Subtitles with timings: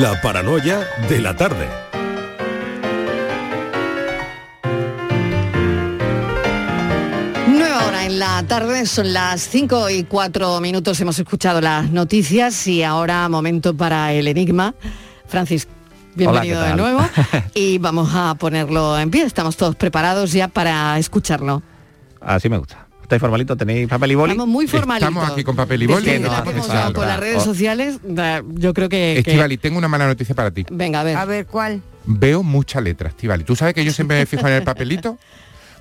[0.00, 1.68] La paranoia de la tarde.
[7.46, 12.66] Nueva hora en la tarde, son las 5 y 4 minutos, hemos escuchado las noticias
[12.66, 14.74] y ahora momento para el enigma.
[15.28, 15.68] Francis,
[16.16, 17.08] bienvenido Hola, de nuevo
[17.54, 21.62] y vamos a ponerlo en pie, estamos todos preparados ya para escucharlo.
[22.20, 22.83] Así me gusta.
[23.04, 23.54] ¿Estáis formalito?
[23.56, 24.32] ¿Tenéis papel y boli?
[24.32, 25.08] Estamos muy formalitos.
[25.10, 26.04] Estamos aquí con papel y boli.
[26.06, 26.80] que no la hace hemos falta.
[26.82, 27.44] dado por las redes Oh.
[27.44, 29.20] sociales, yo creo que...
[29.22, 30.64] que- Estivali, tengo una mala noticia para ti.
[30.70, 31.16] Venga, a ver.
[31.16, 31.82] A ver, ¿cuál?
[32.06, 33.44] Veo mucha letra, Estivali.
[33.44, 35.18] ¿Tú sabes que yo siempre me fijo en el papelito?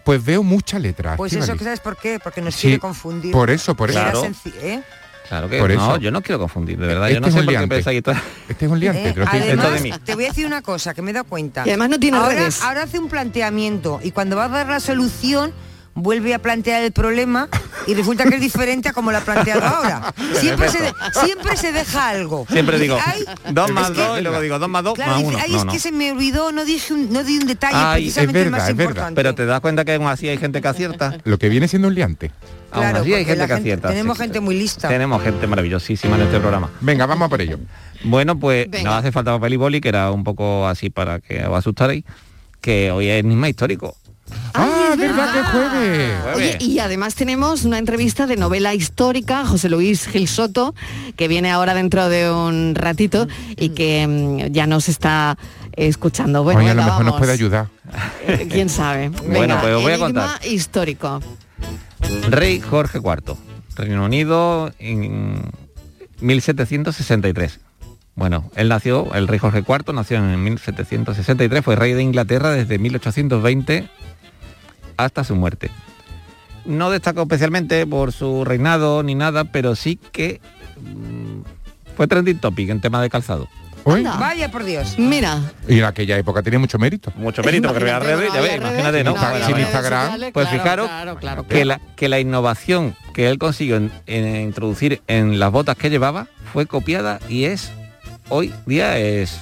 [0.04, 1.16] Pues veo mucha letra.
[1.16, 1.50] Pues Estíbaliz.
[1.50, 3.32] eso que sabes por qué, porque nos Sí, quiere confundir.
[3.32, 4.00] por eso, por eso.
[4.02, 4.28] Claro.
[4.62, 4.82] ¿eh?
[5.30, 5.98] Claro que Por no, eso.
[6.00, 7.08] yo no quiero confundir, de verdad.
[7.10, 7.76] Este yo no sé un por qué liante.
[7.76, 8.16] pensáis todo.
[8.50, 9.16] Este es un liante, ¿Eh?
[9.26, 9.92] Además, de mí.
[10.04, 11.64] te voy a decir una cosa que me he dado cuenta.
[11.66, 12.62] Y además no tiene ahora, redes.
[12.62, 15.54] ahora hace un planteamiento y cuando va a dar la solución
[15.96, 17.48] vuelve a plantear el problema
[17.88, 20.14] y resulta que es diferente a como lo ha planteado ahora.
[20.40, 20.94] Siempre se, de-
[21.26, 22.46] siempre se deja algo.
[22.50, 22.98] Siempre digo,
[23.52, 25.38] dos más que- dos y luego digo dos más dos Claro, más uno.
[25.42, 25.72] ay, No, es no.
[25.72, 28.52] que se me olvidó, no dije un, no di un detalle Ay, precisamente es el
[28.52, 28.90] más verdad, es verdad.
[28.92, 29.16] importante.
[29.16, 31.18] Pero te das cuenta que aún así hay gente que acierta.
[31.24, 32.32] Lo que viene siendo un liante.
[32.72, 33.90] aún así hay gente que gente- acierta.
[33.90, 34.24] tenemos sí.
[34.24, 34.88] gente muy lista.
[34.88, 36.70] Tenemos gente maravillosísima en este programa.
[36.82, 37.60] Venga, vamos a por ello.
[38.04, 38.90] Bueno, pues Venga.
[38.90, 42.04] no hace falta papel y boli, que era un poco así para que os asustarais,
[42.62, 43.96] que hoy es enigma histórico.
[44.54, 46.12] Ah, es verdad que jueves.
[46.36, 50.76] Oye, y además tenemos una entrevista de novela histórica, José Luis Gil Soto,
[51.16, 55.38] que viene ahora dentro de un ratito y que mm, ya nos está
[55.76, 56.44] escuchando.
[56.44, 57.20] Bueno, Oye, a lo mejor nos vamos.
[57.20, 57.68] puede ayudar.
[58.28, 59.10] Eh, ¿Quién sabe?
[59.10, 60.46] Bueno, pues os voy a contar.
[60.46, 61.20] histórico.
[62.30, 63.36] Rey Jorge IV,
[63.76, 65.52] Reino Unido en
[66.22, 67.60] 1763.
[68.16, 72.78] Bueno, él nació, el rey Jorge IV nació en 1763, fue rey de Inglaterra desde
[72.78, 73.90] 1820
[74.98, 75.70] hasta su muerte.
[76.66, 80.40] No destacó especialmente por su reinado ni nada, pero sí que
[80.80, 81.42] mm,
[81.96, 83.50] fue trending topic en tema de calzado.
[83.86, 84.18] Anda.
[84.18, 84.98] Vaya por Dios.
[84.98, 85.42] Mira.
[85.68, 87.12] Y en aquella época tenía mucho mérito.
[87.16, 89.16] Mucho mérito, porque había redes, ya ves, imagínate, ¿no?
[89.46, 93.38] Sin Instagram, sociales, pues claro, fijaros claro, claro, que la, que la innovación que él
[93.38, 97.72] consiguió en, en introducir en las botas que llevaba fue copiada y es
[98.30, 99.40] hoy día es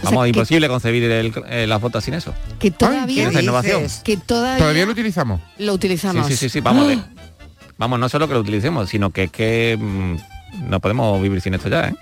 [0.00, 3.42] O sea, vamos que- imposible concebir el- eh, las botas sin eso Que todavía, esa
[3.42, 3.82] innovación.
[4.02, 5.40] que todavía, ¿Todavía lo utilizamos?
[5.58, 6.26] lo utilizamos.
[6.26, 6.60] sí sí sí sí
[7.78, 10.16] vamos no solo que lo utilicemos sino que es que mm,
[10.70, 11.94] no podemos vivir sin esto ya ¿eh?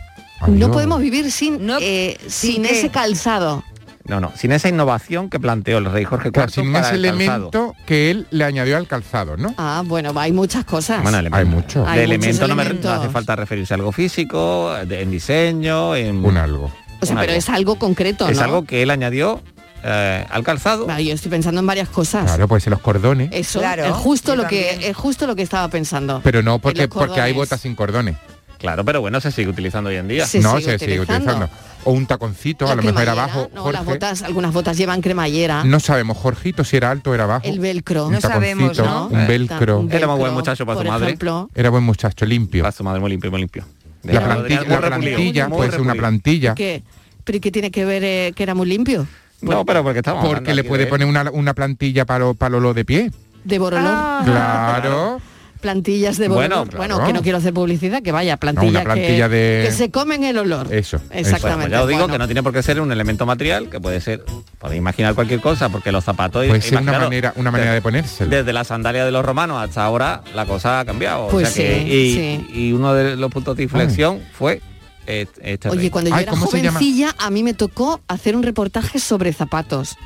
[0.46, 3.64] No podemos vivir sin, No, eh, ¿sin ese calzado.
[4.04, 6.96] no no sin esa innovación que planteó el rey Jorge IV Claro, sin para ese
[6.96, 7.16] el calzado.
[7.50, 9.54] elemento que él le añadió al calzado, ¿no?
[9.58, 11.02] Ah, bueno, hay muchas cosas.
[11.02, 11.84] Bueno, Hay mucho.
[11.84, 16.24] De elemento no, me- no hace falta referirse a algo físico de- en diseño en
[16.24, 16.72] Un algo.
[17.00, 17.38] O sea, pero algo.
[17.38, 18.44] es algo concreto, es ¿no?
[18.44, 19.42] algo que él añadió
[19.84, 22.24] eh, al calzado yo estoy pensando en varias cosas.
[22.24, 23.30] Claro, pues en los cordones.
[23.32, 26.20] Eso Claro, es justo lo que es justo lo que estaba pensando.
[26.24, 28.16] Pero no porque, porque hay botas sin cordones.
[28.58, 30.26] Claro, pero bueno, se sigue utilizando hoy en día.
[30.26, 31.48] Se no, sigue se sigue utilizando.
[31.84, 33.48] O un taconcito, La a lo mejor era abajo.
[33.54, 35.62] No, las botas, algunas botas llevan cremallera.
[35.62, 37.46] No sabemos, Jorgito, si era alto o era bajo.
[37.46, 38.06] El velcro.
[38.06, 39.06] un No sabemos, ¿no?
[39.06, 39.78] Un velcro.
[39.78, 41.06] Un Era muy buen muchacho para por su madre.
[41.06, 41.48] ejemplo.
[41.54, 42.64] Era buen muchacho, limpio.
[42.64, 43.64] Va su madre muy limpio, muy limpio.
[44.02, 46.54] La plantilla, la plantilla puede ser una plantilla.
[46.54, 46.82] ¿Qué?
[47.24, 49.06] ¿Pero qué tiene que ver eh, que era muy limpio?
[49.40, 52.74] No, pero porque estamos Porque le puede de- poner una, una plantilla para, para lo
[52.74, 53.10] de pie.
[53.44, 53.86] De borolón.
[53.86, 54.22] Ah.
[54.24, 55.20] Claro.
[55.60, 56.64] Plantillas de Bueno.
[56.76, 59.90] Bueno, que no quiero hacer publicidad, que vaya, plantillas una plantilla que, de- que se
[59.90, 60.72] comen el olor.
[60.72, 61.62] Eso, Bueno, Exactamente.
[61.62, 62.12] pues ya os digo Bueno.
[62.14, 64.24] que no tiene por qué ser un elemento material, que puede ser,
[64.58, 66.46] podéis imaginar cualquier cosa, porque los zapatos...
[66.46, 68.30] Puede ser una manera, una manera de ponérselo.
[68.30, 71.26] Desde la sandalia de los romanos hasta ahora la cosa ha cambiado.
[71.26, 72.46] o Pues que- sí, y, sí.
[72.68, 74.60] y uno de los puntos de inflexión fue
[75.06, 75.90] eh, este Oye, rey.
[75.90, 79.96] cuando yo Ay, era jovencilla, a mí me tocó hacer un reportaje sobre zapatos.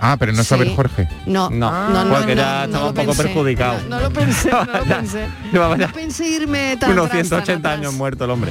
[0.00, 0.48] Ah, pero no Sí.
[0.48, 1.08] saber Jorge.
[1.26, 3.22] No, No, no, no, porque no, ya no estaba un poco pensé.
[3.22, 3.80] perjudicado.
[3.82, 5.28] No, no lo pensé, no lo pensé.
[5.52, 7.78] No pensé irme tan unos atrás, tan 180 atrás.
[7.78, 8.50] años muerto el hombre.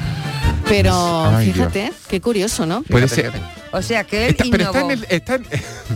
[0.68, 2.84] Pero Ay, fíjate, qué curioso, ¿no?
[2.84, 3.32] Puede ser.
[3.74, 5.06] O sea que él Está- pero está en el.
[5.10, 5.46] está en-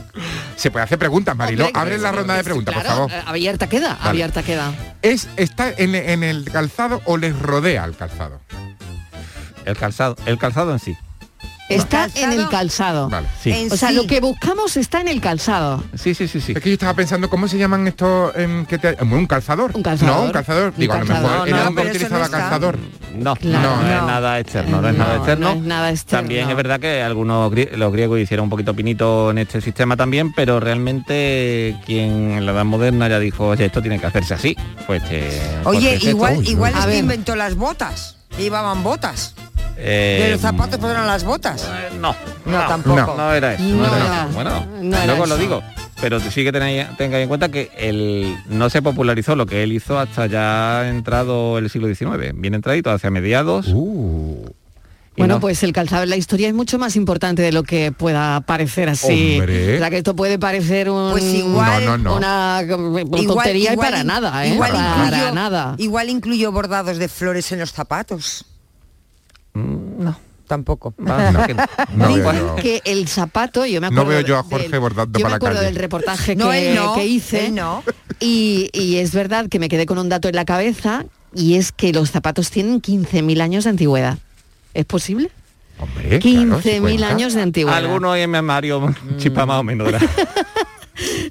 [0.57, 1.65] se puede hacer preguntas, Mariló.
[1.67, 3.11] Hombre, Abre la sí, ronda de sí, preguntas, claro, por favor.
[3.11, 4.09] eh, Abierta queda, Vale.
[4.09, 4.73] abierta queda.
[5.01, 8.41] ¿Es, ¿Está en, en el calzado o les rodea al calzado?
[9.65, 10.95] El calzado, el calzado en sí.
[11.67, 12.31] Está ¿Calzado?
[12.33, 13.09] en el calzado.
[13.09, 13.27] Vale.
[13.41, 13.51] Sí.
[13.51, 13.95] En O sea, sí.
[13.95, 15.83] lo que buscamos está en el calzado.
[15.95, 16.51] Sí, sí, sí, sí.
[16.55, 19.71] Es que yo estaba pensando, ¿cómo se llaman estos em, que te- em, un calzador?
[19.73, 20.15] Un calzador.
[20.15, 20.73] No, un calzador.
[20.75, 21.49] Un Digo, a lo calzador.
[21.49, 22.77] mejor No, utilizaba no calzador.
[23.15, 23.77] No, Claro.
[23.77, 24.07] no, es No.
[24.07, 25.47] nada externo, no es nada No, externo.
[25.49, 26.21] no es nada externo.
[26.21, 30.33] También es verdad que algunos los griegos hicieron un poquito pinito en este sistema también,
[30.33, 34.55] pero realmente quien en la edad moderna ya dijo, oye, esto tiene que hacerse así.
[34.85, 35.29] Pues este,
[35.63, 36.09] Oye, esto.
[36.09, 38.17] igual, Uy, igual es que inventó las botas.
[38.37, 39.33] Llevaban botas.
[39.77, 41.63] Eh, de los zapatos pues eran las botas.
[41.63, 43.15] eh, no, No, tampoco.
[43.17, 43.63] No era eso.
[43.63, 44.23] No, No era era.
[44.23, 44.33] eso.
[44.33, 45.63] Bueno, No era luego lo digo.
[46.01, 49.71] Pero sí que tenéis, tengáis en cuenta que el, no se popularizó lo que él
[49.71, 52.33] hizo hasta ya entrado el siglo XIX.
[52.35, 53.67] Bien entradito, hacia mediados.
[53.69, 54.45] Uh,
[55.17, 57.93] Bueno, no- pues el calzado en la historia es mucho más importante de lo que
[57.93, 59.37] pueda parecer así.
[59.39, 59.75] Hombre.
[59.75, 62.15] O sea, que esto puede parecer un, Pues igual- No, no, no.
[62.17, 64.49] una mm, tontería y para in- nada, ¿eh?
[64.53, 65.75] igual para incluyo- nada.
[65.77, 68.43] Igual incluyo bordados de flores en los zapatos.
[69.55, 70.19] Mm, no.
[70.47, 70.93] Tampoco.
[70.99, 71.43] Va, No.
[71.47, 71.63] que no.
[71.95, 72.07] No
[72.55, 75.33] Dicen el zapato, yo me No acuerdo veo yo a del- Jorge bordando yo para
[75.33, 75.65] me acuerdo calle.
[75.71, 77.83] del reportaje No, que, no, que hice no.
[78.19, 81.71] y, y es verdad que me quedé con un dato en la cabeza y es
[81.71, 84.19] que los zapatos tienen 15.000 años de antigüedad.
[84.75, 85.31] ¿Es posible?
[85.79, 87.07] Hombre, claro, 15.000 sí cuenta.
[87.09, 87.77] años de antigüedad.
[87.79, 89.91] Algunos hay en mi armario chispa más o menos.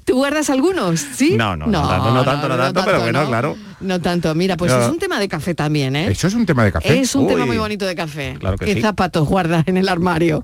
[0.05, 0.99] ¿Tú guardas algunos?
[0.99, 1.35] ¿Sí?
[1.37, 3.27] No, no, no tanto, no tanto, no tanto, pero bueno, ¿no?
[3.27, 3.57] claro.
[3.81, 4.33] No tanto.
[4.35, 4.81] Mira, pues No.
[4.81, 6.07] es un tema de café también, ¿eh?
[6.09, 6.99] Eso es un tema de café.
[6.99, 7.47] Es un tema Uy.
[7.47, 8.35] muy bonito de café.
[8.39, 8.81] Claro que ¿Qué sí.
[8.81, 10.43] zapatos guardas en el armario?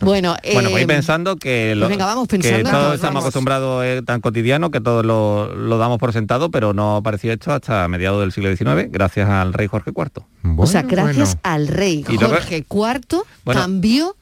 [0.00, 2.56] Bueno, Bueno, voy eh, pensando que, lo- pues venga, vamos pensando.
[2.58, 6.50] que todos Vamos, estamos acostumbrados eh, tan cotidiano que todos lo, lo damos por sentado,
[6.50, 10.22] pero no apareció esto hasta mediados del siglo XIX, gracias al rey Jorge IV.
[10.56, 11.40] o sea, gracias bueno.
[11.42, 14.14] al rey Jorge IV cambió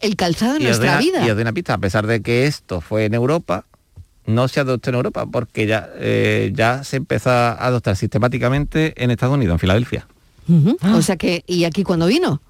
[0.00, 1.26] el calzado en nuestra una, vida.
[1.26, 3.64] y os doy una pista, a pesar de que esto fue en Europa,
[4.26, 9.10] no se adoptó en Europa porque ya, eh, ya se empezó a adoptar sistemáticamente en
[9.10, 10.06] Estados Unidos, en Filadelfia.
[10.48, 10.76] Ujú.
[10.94, 12.40] O sea que, ¿y aquí cuando vino?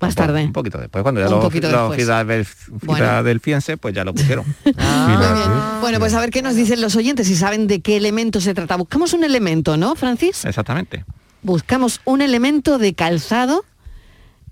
[0.00, 0.44] Más tarde.
[0.44, 2.96] Un poquito después, cuando ya los, los Bueno.
[2.96, 4.44] filadelfienses pues ya lo pusieron.
[4.76, 5.78] Ah.
[5.80, 8.52] Bueno, pues a ver qué nos dicen los oyentes y saben de qué elemento se
[8.54, 8.76] trata.
[8.76, 10.44] Buscamos un elemento, ¿no, Francis?
[10.44, 11.04] Exactamente.
[11.42, 13.64] Buscamos un elemento de calzado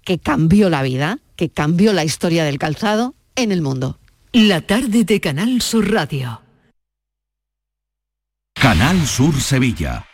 [0.05, 3.99] que cambió la vida, que cambió la historia del calzado en el mundo.
[4.32, 6.40] La tarde de Canal Sur Radio.
[8.61, 10.05] Canal Sur Sevilla.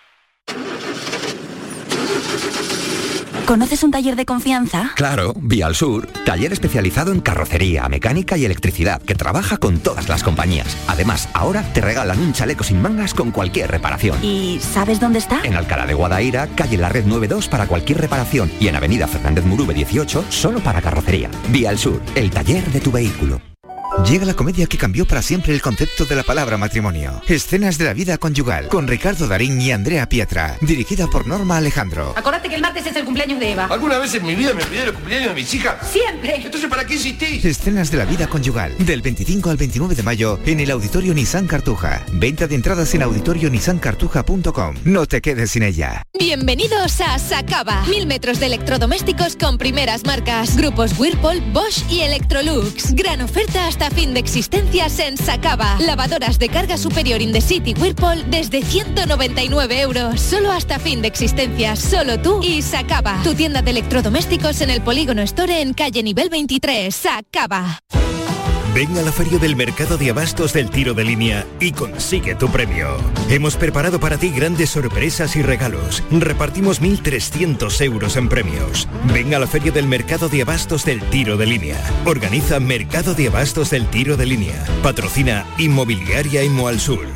[3.45, 4.93] ¿Conoces un taller de confianza?
[4.95, 10.09] Claro, Vía al Sur, taller especializado en carrocería, mecánica y electricidad, que trabaja con todas
[10.09, 10.77] las compañías.
[10.87, 14.25] Además, ahora te regalan un chaleco sin mangas con cualquier reparación.
[14.25, 15.41] ¿Y sabes dónde está?
[15.43, 19.45] En Alcalá de Guadaira, calle La Red 92 para cualquier reparación y en Avenida Fernández
[19.45, 21.31] Murube 18 solo para carrocería.
[21.49, 23.41] Vía al Sur, el taller de tu vehículo.
[24.05, 27.23] Llega la comedia que cambió para siempre el concepto de la palabra matrimonio.
[27.27, 32.15] Escenas de la vida conyugal, con Ricardo Darín y Andrea Pietra, dirigida por Norma Alejandro.
[32.17, 33.67] Acordate que el martes es el cumpleaños de Eva.
[33.67, 35.75] ¿Alguna vez en mi vida me pidieron el cumpleaños de mis hijas?
[35.91, 36.37] Siempre.
[36.37, 37.45] Entonces, ¿para qué insistís?
[37.45, 41.47] Escenas de la vida conyugal, del 25 al 29 de mayo en el Auditorio Nissan
[41.47, 42.05] Cartuja.
[42.13, 44.77] Venta de entradas en auditorionissancartuja.com.
[44.85, 46.03] No te quedes sin ella.
[46.19, 47.85] Bienvenidos a Sacaba.
[47.87, 50.57] Mil metros de electrodomésticos con primeras marcas.
[50.57, 52.95] Grupos Whirlpool, Bosch y Electrolux.
[52.95, 55.77] Gran oferta hasta fin de existencias en Sacaba.
[55.81, 60.21] Lavadoras de carga superior in the city Whirlpool desde 199 euros.
[60.21, 61.79] Solo hasta fin de existencias.
[61.79, 63.21] Solo tú y Sacaba.
[63.23, 66.95] Tu tienda de electrodomésticos en el Polígono Store en calle nivel 23.
[66.95, 67.81] Sacaba.
[68.77, 72.51] Ven a la feria del mercado de abastos del tiro de línea y consigue tu
[72.51, 72.99] premio.
[73.31, 76.03] Hemos preparado para ti grandes sorpresas y regalos.
[76.11, 78.87] Repartimos 1.300 euros en premios.
[79.15, 81.83] Ven a la feria del mercado de abastos del tiro de línea.
[82.05, 84.63] Organiza Mercado de Abastos del Tiro de Línea.
[84.83, 87.16] Patrocina Inmobiliaria Imo Sur.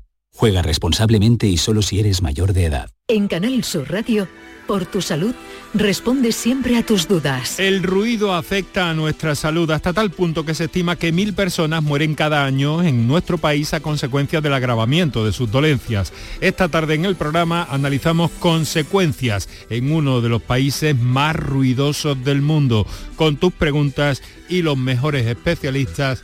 [0.41, 2.89] Juega responsablemente y solo si eres mayor de edad.
[3.07, 4.27] En Canal Sur Radio,
[4.65, 5.35] por tu salud,
[5.75, 7.59] responde siempre a tus dudas.
[7.59, 11.83] El ruido afecta a nuestra salud hasta tal punto que se estima que mil personas
[11.83, 16.11] mueren cada año en nuestro país a consecuencia del agravamiento de sus dolencias.
[16.39, 22.41] Esta tarde en el programa analizamos consecuencias en uno de los países más ruidosos del
[22.41, 26.23] mundo, con tus preguntas y los mejores especialistas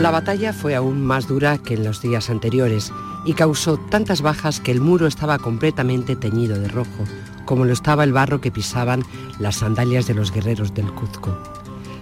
[0.00, 2.92] La batalla fue aún más dura que en los días anteriores
[3.24, 7.04] y causó tantas bajas que el muro estaba completamente teñido de rojo,
[7.44, 9.02] como lo estaba el barro que pisaban
[9.40, 11.36] las sandalias de los guerreros del Cuzco.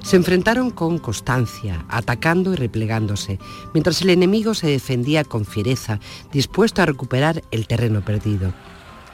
[0.02, 3.38] Se enfrentaron con constancia, atacando y replegándose,
[3.72, 5.98] mientras el enemigo se defendía con fiereza,
[6.30, 8.52] dispuesto a recuperar el terreno perdido.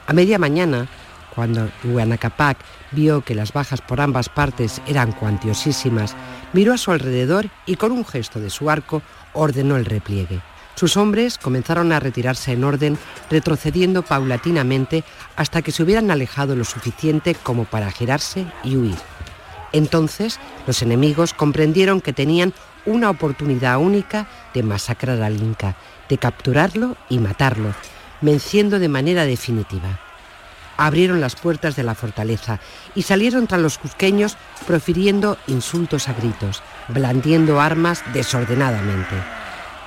[0.07, 0.89] A media mañana,
[1.33, 2.57] cuando Huanacapac
[2.91, 6.15] vio que las bajas por ambas partes eran cuantiosísimas,
[6.53, 9.01] miró a su alrededor y con un gesto de su arco
[9.33, 10.41] ordenó el repliegue.
[10.75, 12.97] Sus hombres comenzaron a retirarse en orden,
[13.29, 15.03] retrocediendo paulatinamente
[15.35, 18.97] hasta que se hubieran alejado lo suficiente como para girarse y huir.
[19.71, 22.53] Entonces los enemigos comprendieron que tenían
[22.85, 25.75] una oportunidad única de masacrar al Inca,
[26.09, 27.73] de capturarlo y matarlo,
[28.21, 29.99] venciendo de manera definitiva.
[30.77, 32.59] Abrieron las puertas de la fortaleza
[32.95, 39.15] y salieron tras los cusqueños profiriendo insultos a gritos, blandiendo armas desordenadamente.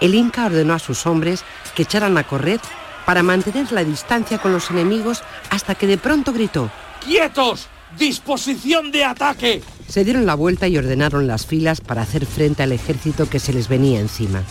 [0.00, 2.60] El Inca ordenó a sus hombres que echaran a correr
[3.04, 6.70] para mantener la distancia con los enemigos hasta que de pronto gritó
[7.04, 7.68] ¡Quietos!
[7.96, 9.62] ¡Disposición de ataque!
[9.88, 13.52] Se dieron la vuelta y ordenaron las filas para hacer frente al ejército que se
[13.52, 14.42] les venía encima.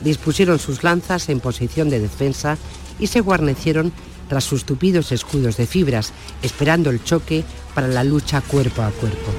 [0.00, 2.58] Dispusieron sus lanzas en posición de defensa
[2.98, 3.92] y se guarnecieron
[4.28, 6.12] tras sus tupidos escudos de fibras,
[6.42, 9.32] esperando el choque para la lucha cuerpo a cuerpo.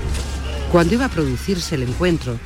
[0.72, 2.38] Cuando iba a producirse el encuentro,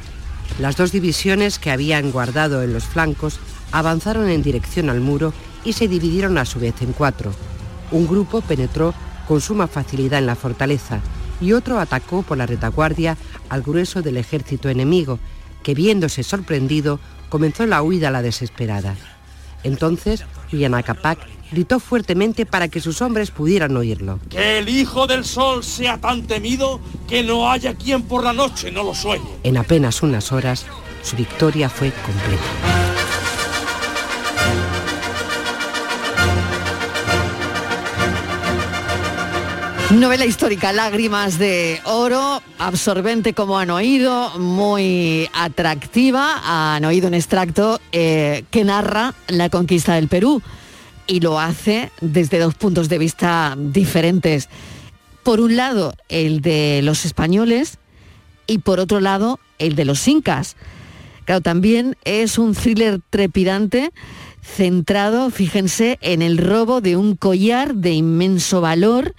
[0.60, 3.39] las dos divisiones que habían guardado en los flancos
[3.72, 7.31] avanzaron en dirección al muro y se dividieron a su vez en cuatro.
[7.91, 8.93] Un grupo penetró
[9.27, 11.00] con suma facilidad en la fortaleza
[11.41, 13.17] y otro atacó por la retaguardia
[13.50, 15.19] al grueso del ejército enemigo,
[15.63, 18.96] que viéndose sorprendido comenzó la huida a la desesperada.
[19.63, 21.19] Entonces, Huyanacapac
[21.51, 24.19] gritó fuertemente para que sus hombres pudieran oírlo.
[24.29, 28.71] Que el hijo del sol sea tan temido que no haya quien por la noche
[28.71, 29.25] no lo sueñe.
[29.43, 30.65] En apenas unas horas,
[31.01, 32.89] su victoria fue completa.
[39.91, 46.41] Novela histórica, Lágrimas de Oro, absorbente como han oído, muy atractiva.
[46.43, 50.43] Han oído un extracto eh, que narra la conquista del Perú
[51.09, 54.47] y lo hace desde dos puntos de vista diferentes.
[55.23, 57.79] Por un lado, el de los españoles
[58.45, 60.55] y por otro lado, el de los incas.
[61.25, 63.91] Claro, también es un thriller trepidante
[64.41, 69.15] centrado, fíjense, en el robo de un collar de inmenso valor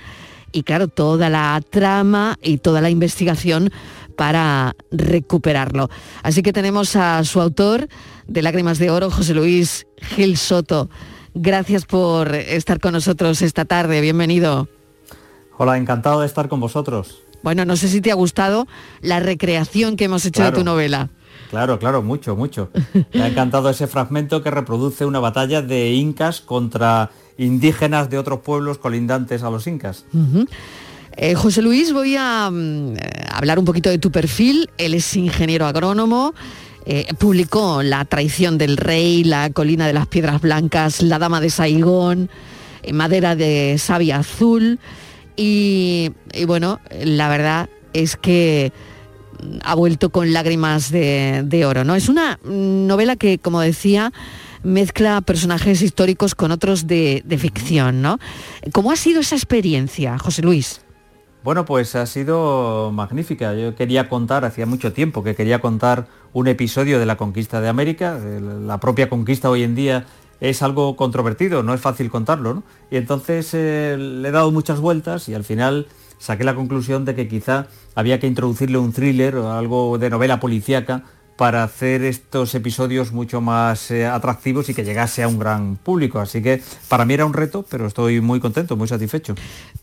[0.52, 3.72] y claro, toda la trama y toda la investigación
[4.16, 5.90] para recuperarlo.
[6.22, 7.88] Así que tenemos a su autor
[8.28, 10.88] de Lágrimas de Oro, José Luis Gil Soto.
[11.34, 14.00] Gracias por estar con nosotros esta tarde.
[14.00, 14.68] Bienvenido.
[15.56, 17.18] Hola, encantado de estar con vosotros.
[17.42, 18.66] Bueno, no sé si te ha gustado
[19.00, 21.10] la recreación que hemos hecho de tu novela.
[21.50, 22.70] Claro, claro, mucho, mucho.
[23.14, 28.40] Me ha encantado ese fragmento que reproduce una batalla de incas contra indígenas de otros
[28.40, 30.04] pueblos colindantes a los incas.
[31.16, 32.94] Eh, José Luis, voy a mm,
[33.32, 34.70] hablar un poquito de tu perfil.
[34.78, 36.34] Él es ingeniero agrónomo,
[36.86, 41.50] eh, publicó La traición del rey, La colina de las piedras blancas, La dama de
[41.50, 42.30] Saigón,
[42.82, 44.78] eh, Madera de savia azul
[45.36, 46.12] y,
[46.46, 48.72] bueno, la verdad es que
[49.64, 51.82] ha vuelto con lágrimas de, oro.
[51.84, 51.94] ¿no?
[51.94, 54.12] Es una novela que, como decía,
[54.62, 58.02] mezcla personajes históricos con otros de, de ficción.
[58.02, 58.18] ¿no?
[58.72, 60.82] ¿Cómo ha sido esa experiencia, José Luis?
[61.42, 63.54] Bueno, pues ha sido magnífica.
[63.54, 67.68] Yo quería contar, hacía mucho tiempo que quería contar un episodio de la conquista de
[67.68, 68.18] América.
[68.18, 70.04] La propia conquista hoy en día
[70.40, 72.52] es algo controvertido, no es fácil contarlo.
[72.52, 72.62] ¿no?
[72.90, 75.86] Y entonces eh, le he dado muchas vueltas y al final
[76.18, 80.40] saqué la conclusión de que quizá había que introducirle un thriller o algo de novela
[80.40, 81.04] policíaca
[81.40, 86.18] para hacer estos episodios mucho más eh, atractivos y que llegase a un gran público.
[86.18, 89.34] Así que para mí era un reto, pero estoy muy contento, muy satisfecho.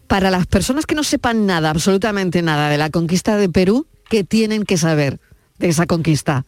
[0.06, 4.24] Para las personas que no sepan nada, absolutamente nada de la conquista de Perú, ¿qué
[4.24, 5.20] tienen que saber
[5.58, 6.46] de esa conquista?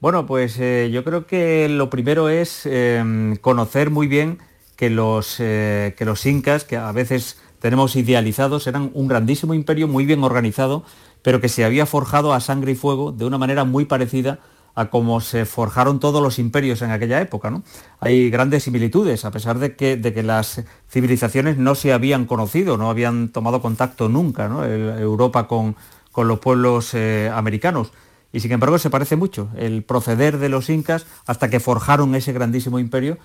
[0.00, 4.38] Bueno, pues eh, yo creo que lo primero es em, conocer muy bien
[4.76, 9.86] que los, eh, que los incas, que a veces tenemos idealizados, eran un grandísimo imperio
[9.86, 10.84] muy bien organizado,
[11.28, 14.38] pero que se había forjado a sangre y fuego de una manera muy parecida
[14.74, 17.50] a cómo se forjaron todos los imperios en aquella época.
[17.50, 17.62] ¿no?
[18.00, 22.78] Hay grandes similitudes, a pesar de que, de que, las civilizaciones no se habían conocido,
[22.78, 24.64] no habían tomado contacto nunca, ¿no?
[24.64, 25.76] Europa con,
[26.12, 27.92] con, los pueblos eh, americanos.
[28.32, 32.32] Y sin embargo se parece mucho el proceder de los incas hasta que forjaron ese
[32.32, 33.18] grandísimo imperio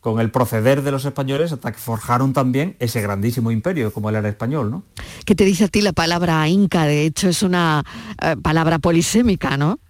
[0.00, 4.16] con el proceder de los españoles hasta que forjaron también ese grandísimo imperio como el
[4.16, 4.84] era español, ¿no?
[5.24, 6.84] ¿Qué te dice a ti la palabra inca?
[6.84, 7.84] De hecho es una
[8.22, 9.80] eh, palabra polisémica, ¿no?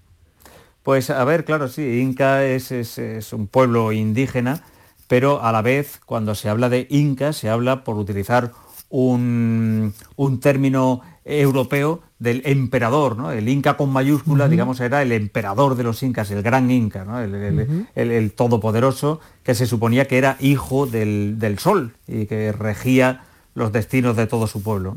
[0.83, 4.63] Pues a ver, claro, sí, inca es, es, un pueblo indígena
[5.09, 8.53] pero a la vez cuando se habla de Inca se habla por utilizar
[8.89, 13.31] un, un término europeo del emperador, ¿no?
[13.31, 17.21] El Inca con mayúscula, digamos, era el emperador de los incas, el gran Inca, ¿no?
[17.21, 22.25] el, el- el- el todopoderoso, que se suponía que era hijo del, del sol y
[22.27, 24.97] que regía los destinos de todo su pueblo.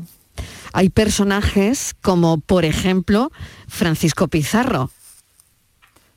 [0.72, 3.30] Hay personajes como, por ejemplo,
[3.68, 4.90] Francisco Pizarro.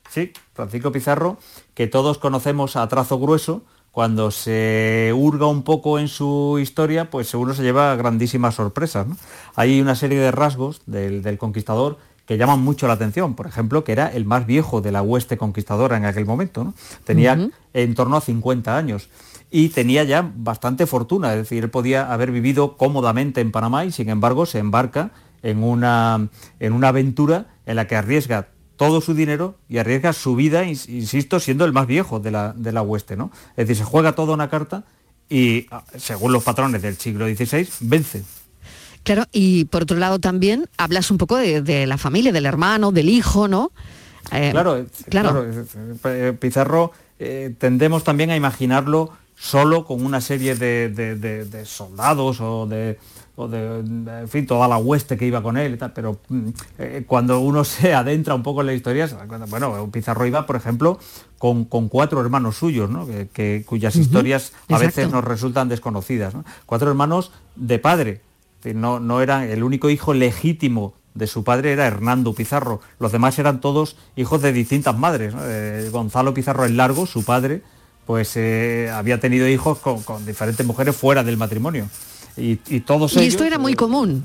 [0.08, 1.38] Sí, Francisco Pizarro,
[1.74, 7.28] que todos conocemos a trazo grueso, cuando se hurga un poco en su historia, pues
[7.28, 9.06] seguro se lleva grandísimas sorpresas.
[9.06, 9.16] ¿no?
[9.54, 13.34] Hay una serie de rasgos del, del conquistador que llaman mucho la atención.
[13.34, 16.64] Por ejemplo, que era el más viejo de la hueste conquistadora en aquel momento.
[16.64, 16.74] ¿no?
[17.04, 19.10] Tenía en torno a 50 años
[19.48, 23.92] y tenía ya bastante fortuna, es decir, él podía haber vivido cómodamente en Panamá y
[23.92, 25.12] sin embargo se embarca
[25.44, 30.34] en una, en una aventura en la que arriesga todo su dinero y arriesga su
[30.36, 33.16] vida, ins- insisto, siendo el más viejo de la, de la hueste.
[33.16, 33.30] ¿no?
[33.56, 34.84] Es decir, se juega toda una carta
[35.28, 38.22] y, ah, según los patrones del siglo XVI, vence.
[39.02, 42.90] Claro, y por otro lado también hablas un poco de, de la familia, del hermano,
[42.90, 43.70] del hijo, ¿no?
[44.32, 45.30] Eh, claro, claro.
[45.30, 51.66] claro, eh, eh, Pizarro eh, tendemos también a imaginarlo solo con una serie de- de
[51.66, 52.98] soldados o de,
[53.36, 56.48] o de, en fin, toda la hueste que iba con él y tal, pero mm,
[56.78, 60.24] eh, cuando uno se adentra un poco en la historia, se da cuenta, bueno, Pizarro
[60.26, 60.98] iba, por ejemplo,
[61.38, 63.06] con, con cuatro hermanos suyos, ¿no?
[63.06, 66.34] que, que- cuyas historias a veces nos resultan desconocidas.
[66.34, 66.44] ¿no?
[66.66, 68.20] Cuatro hermanos de padre,
[68.74, 72.80] no, no eran el único hijo legítimo de su padre era Hernando Pizarro.
[72.98, 75.34] Los demás eran todos hijos de distintas madres.
[75.34, 75.40] ¿no?
[75.44, 77.62] Eh, Gonzalo Pizarro el Largo, su padre,
[78.06, 81.88] pues eh, había tenido hijos con, con diferentes mujeres fuera del matrimonio.
[82.36, 84.24] Y, y todos Y ellos, esto era muy eh, común.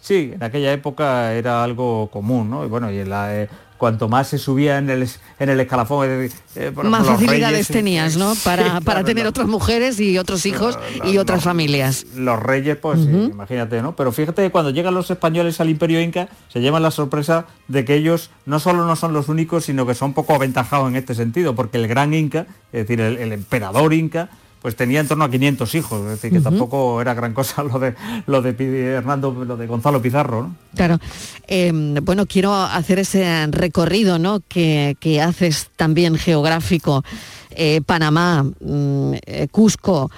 [0.00, 2.64] Sí, en aquella época era algo común, ¿no?
[2.64, 6.06] Y bueno, y en la, eh, cuanto más se subía en el, en el escalafón,
[6.08, 8.34] eh, eh, por Más facilidades reyes, tenías, ¿no?
[8.34, 9.30] sí, Para, claro, para tener no.
[9.30, 12.04] otras mujeres y otros hijos y otras familias.
[12.14, 13.96] los reyes, pues sí, imagínate, ¿no?
[13.96, 17.84] Pero fíjate que cuando llegan los españoles al imperio inca, se llevan la sorpresa de
[17.84, 21.14] que ellos no solo no son los únicos, sino que son poco aventajados en este
[21.14, 24.28] sentido, porque el gran inca, es decir, el, el emperador inca,
[24.62, 27.78] pues tenía en torno a 500 hijos, es decir, que tampoco era gran cosa lo
[27.78, 27.94] de
[28.26, 30.56] lo de Hernando, lo de Gonzalo Pizarro, ¿no?
[30.74, 30.98] Claro.
[31.46, 34.40] Eh, bueno, quiero hacer ese recorrido, ¿no?
[34.48, 37.04] Que, que haces también geográfico.
[37.50, 40.10] Eh, Panamá, mm, eh, Cusco,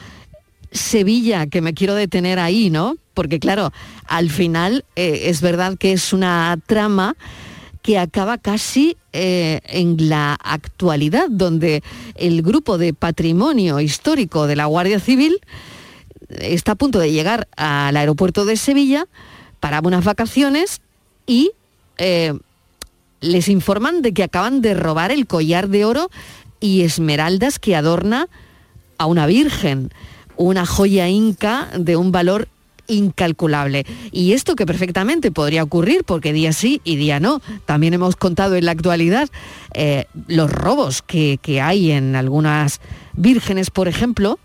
[0.73, 2.97] Sevilla, que me quiero detener ahí, ¿no?
[3.15, 3.73] Porque claro,
[4.07, 7.17] al final eh, es verdad que es una trama
[7.83, 11.83] que acaba casi eh, en la actualidad, donde
[12.15, 15.41] el grupo de patrimonio histórico de la Guardia Civil
[16.29, 19.07] está a punto de llegar al aeropuerto de Sevilla
[19.59, 20.81] para unas vacaciones
[21.27, 21.53] y
[21.99, 22.35] eh,
[23.21, 26.11] les informan de que acaban de robar el collar de oro
[26.61, 28.29] y esmeraldas que adorna
[28.99, 29.93] a una virgen,
[30.37, 32.49] una joya inca de un valor
[32.91, 33.87] incalculable.
[34.13, 37.41] Y esto que perfectamente podría ocurrir, porque día sí y día no.
[37.65, 39.29] También hemos contado en la actualidad
[39.75, 42.81] eh, los robos que, que hay en algunas
[43.15, 44.39] vírgenes, por ejemplo.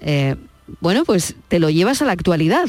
[0.00, 0.36] Eh,
[0.80, 2.66] bueno, pues te lo llevas a la actualidad.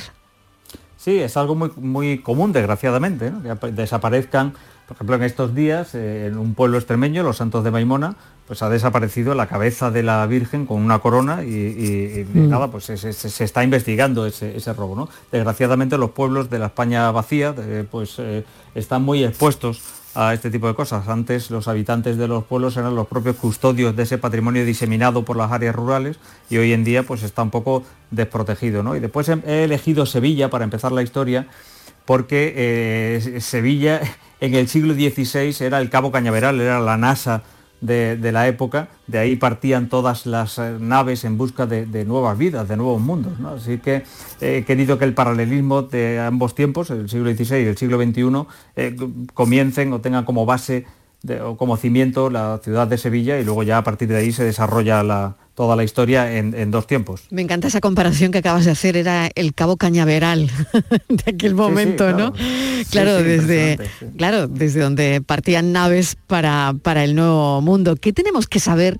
[0.97, 4.53] Sí, es algo muy, muy común, desgraciadamente, que ap- desaparezcan,
[4.87, 8.15] por ejemplo, en estos días, eh, en un pueblo extremeño, los Santos de Maimona,
[8.47, 12.49] pues ha desaparecido la cabeza de la Virgen con una corona y, y- y Mm.
[12.49, 14.95] nada, pues se, se- se está investigando ese, ese robo.
[14.95, 15.09] ¿no?
[15.31, 19.81] Desgraciadamente los pueblos de la España vacía eh, pues eh, están muy expuestos
[20.15, 21.07] a este tipo de cosas.
[21.09, 25.35] Antes los habitantes de los pueblos eran los propios custodios de ese patrimonio diseminado por
[25.35, 26.17] las áreas rurales
[26.49, 28.81] y hoy en día pues está un poco desprotegido.
[28.81, 28.95] ¿no?
[28.95, 31.47] Y después he he elegido Sevilla para empezar la historia
[32.05, 34.01] porque eh, Sevilla
[34.39, 37.43] en el siglo XVI era el Cabo Cañaveral, era la NASA
[37.81, 42.67] de, la época, de ahí partían todas las eh, naves en busca de, nuevas vidas,
[42.67, 43.39] de nuevos mundos.
[43.39, 43.49] ¿no?
[43.49, 44.03] Así que
[44.41, 48.01] eh, he querido que el paralelismo de ambos tiempos, el siglo XVI y el siglo
[48.01, 48.95] XXI, eh,
[49.33, 50.85] comiencen o tengan como base
[51.43, 54.43] o como cimiento la ciudad de Sevilla y luego ya a partir de ahí se
[54.43, 57.23] desarrolla la- toda la historia en, en dos tiempos.
[57.31, 60.51] Me encanta esa comparación que acabas de hacer, era el Cabo Cañaveral
[61.09, 62.17] de aquel momento, claro.
[62.17, 62.33] ¿no?
[62.91, 63.79] Claro, sí, desde,
[64.17, 67.95] claro, desde donde partían naves para, para el nuevo mundo.
[67.95, 68.99] ¿Qué tenemos que saber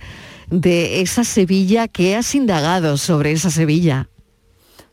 [0.50, 1.88] de esa Sevilla?
[1.88, 4.10] ¿Qué has indagado sobre esa Sevilla?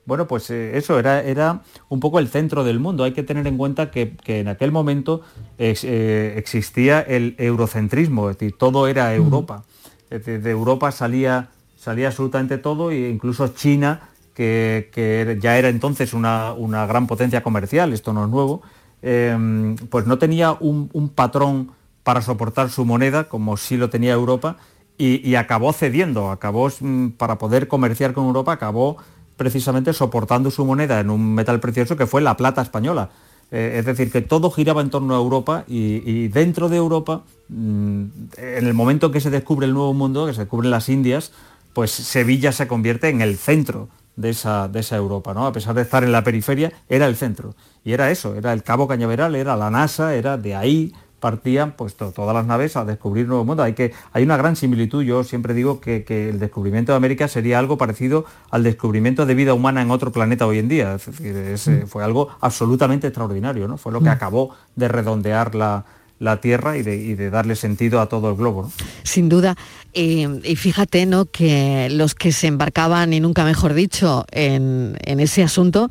[0.05, 3.05] Bueno, pues eh, eso era, era un poco el centro del mundo.
[3.05, 5.23] Hay que tener en cuenta que, que en aquel momento
[5.57, 9.63] eh, existía el eurocentrismo, es decir, todo era Europa.
[9.63, 9.74] Es decir,
[10.19, 16.53] de Europa salía, salía absolutamente todo e incluso China, que, que ya era entonces una,
[16.53, 18.63] una gran potencia comercial, esto no es nuevo,
[19.03, 21.73] eh, pues no tenía un, un patrón
[22.03, 24.57] para soportar su moneda como sí lo tenía Europa
[24.99, 28.99] y, y acabó cediendo, acabó mm, para poder comerciar con Europa, acabó
[29.37, 33.11] precisamente soportando su moneda en un metal precioso que fue la plata española.
[33.57, 38.05] Eh, es decir, que todo giraba en torno a Europa y, dentro de Europa, mm,
[38.37, 41.31] en el momento que se descubre el Nuevo Mundo, que se descubren las Indias,
[41.73, 45.47] pues Sevilla se convierte en el centro de esa, de esa Europa, ¿no?
[45.47, 47.55] A pesar de estar en la periferia, era el centro.
[47.85, 50.93] Y era eso, era el Cabo Cañaveral, era la NASA, era de ahí
[51.25, 53.63] partían pues to- todas las naves a descubrir nuevo mundo.
[53.63, 57.29] Hay, que, hay una gran similitud, yo siempre digo que, que el descubrimiento de América
[57.29, 60.97] sería algo parecido al descubrimiento de vida humana en otro planeta hoy en día.
[60.97, 63.79] Es decir, es, eh, fue algo absolutamente extraordinario, ¿no?
[63.79, 64.19] Fue lo que Mm.
[64.19, 65.87] acabó de redondear la,
[66.19, 68.65] la Tierra y de, y de darle sentido a todo el globo.
[68.65, 68.73] ¿no?
[69.03, 69.57] Sin duda.
[69.95, 71.25] Y, y fíjate, ¿no?
[71.25, 75.89] Que los que se embarcaban, y nunca mejor dicho, en, en ese asunto,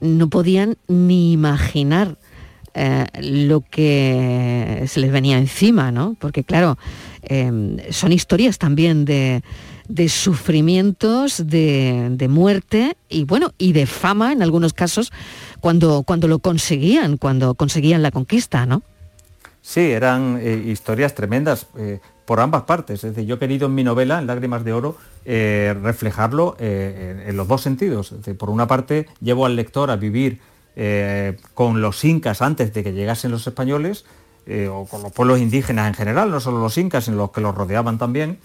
[0.00, 2.16] no podían ni imaginar
[2.74, 6.16] eh, lo que se les venía encima, ¿no?
[6.18, 6.78] Porque claro,
[7.22, 9.42] eh, son historias también de,
[9.88, 15.12] de sufrimientos, de, de muerte y bueno, y de fama en algunos casos
[15.60, 18.82] cuando, cuando lo conseguían, cuando conseguían la conquista, ¿no?
[19.62, 23.02] Sí, eran eh, historias tremendas eh, por ambas partes.
[23.02, 27.46] Es decir, yo he querido en mi novela, en Lágrimas de Oro, reflejarlo en, los
[27.46, 28.14] dos sentidos.
[28.38, 30.40] Por una parte, llevo al lector a vivir
[30.76, 34.04] eh, con los incas antes de que llegasen los españoles,
[34.46, 37.40] eh, o con los pueblos indígenas en general, no solo los incas, sino los que
[37.40, 38.38] los rodeaban también.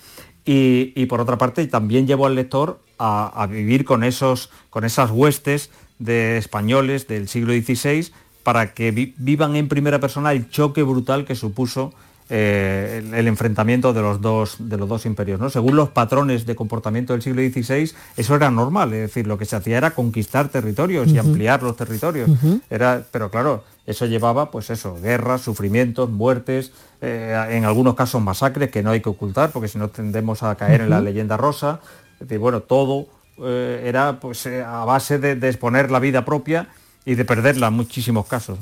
[0.47, 5.71] Y, por otra parte, también llevo al lector a, vivir con, esos, con esas huestes
[5.97, 8.11] de españoles del siglo XVI
[8.43, 11.93] para que vi- vivan en primera persona el choque brutal que supuso
[12.27, 15.39] eh, el, el enfrentamiento de los dos, de los dos imperios.
[15.39, 15.49] ¿no?
[15.51, 19.45] Según los patrones de comportamiento del siglo XVI, eso era normal, es decir, lo que
[19.45, 22.29] se hacía era conquistar territorios y ampliar los territorios.
[22.69, 28.71] Era, pero claro, eso llevaba, pues eso, guerras, sufrimientos, muertes, eh, en algunos casos masacres
[28.71, 31.79] que no hay que ocultar, porque si no tendemos a caer en la leyenda rosa.
[32.19, 33.07] Decir, bueno, todo
[33.43, 36.69] eh, era pues a base de, de exponer la vida propia
[37.05, 38.57] y de perderla en muchísimos casos.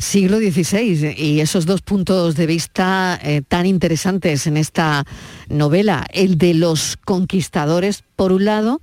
[0.00, 5.04] Siglo XVI y esos dos puntos de vista eh, tan interesantes en esta
[5.50, 8.80] novela, el de los conquistadores por un lado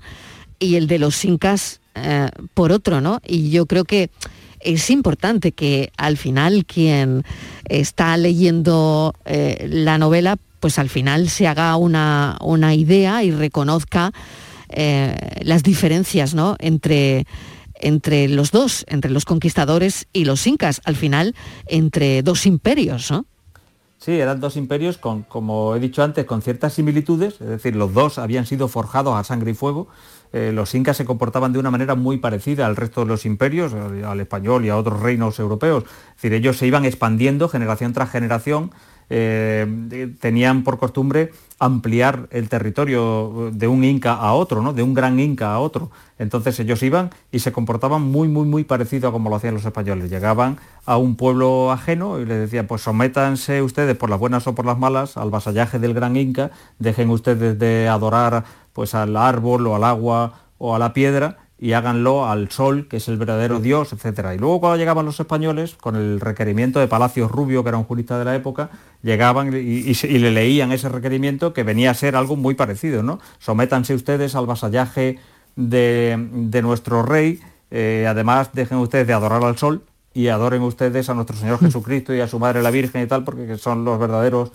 [0.60, 3.20] y el de los incas eh, por otro, ¿no?
[3.26, 4.12] Y yo creo que
[4.60, 7.24] es importante que al final quien
[7.66, 14.12] está leyendo eh, la novela, pues al final se haga una, una idea y reconozca
[14.70, 16.58] las diferencias, ¿no?
[16.60, 17.26] Entre
[17.80, 21.36] entre los dos, entre los conquistadores y los incas, al final
[21.68, 23.26] entre dos imperios, ¿no?
[24.00, 27.94] Sí, eran dos imperios con, como he dicho antes, con ciertas similitudes, es decir, los
[27.94, 29.88] dos habían sido forjados a sangre y fuego.
[30.34, 33.74] Eh, los incas se comportaban de una manera muy parecida al resto de los imperios,
[33.74, 35.84] al, al español y a otros reinos europeos.
[35.84, 38.72] Es decir, ellos se iban expandiendo generación tras generación,
[39.10, 44.74] eh, tenían por costumbre ampliar el territorio de un inca a otro, ¿no?
[44.74, 45.90] de un gran inca a otro.
[46.20, 49.66] Entonces ellos iban y se comportaban muy, muy, muy parecido a como lo hacían los
[49.66, 50.10] españoles.
[50.10, 54.56] Llegaban a un pueblo ajeno y les decían, pues sométanse ustedes por las buenas o
[54.56, 58.44] por las malas al vasallaje del gran inca, dejen ustedes de adorar
[58.74, 62.98] pues al árbol o al agua o a la piedra y háganlo al sol, que
[62.98, 64.36] es el verdadero dios, etcétera.
[64.36, 67.84] Y luego cuando llegaban los españoles, con el requerimiento de Palacios Rubio, que era un
[67.84, 68.70] jurista de la época,
[69.02, 72.54] llegaban y, y se- y le leían ese requerimiento que venía a ser algo muy
[72.56, 73.20] parecido, ¿no?
[73.40, 75.18] Sométanse ustedes al vasallaje
[75.56, 77.40] de, de nuestro rey,
[77.72, 79.82] eh, además dejen ustedes de adorar al sol
[80.14, 83.24] y adoren ustedes a nuestro Señor Jesucristo y a su Madre la Virgen y tal,
[83.24, 84.52] porque son los verdaderos.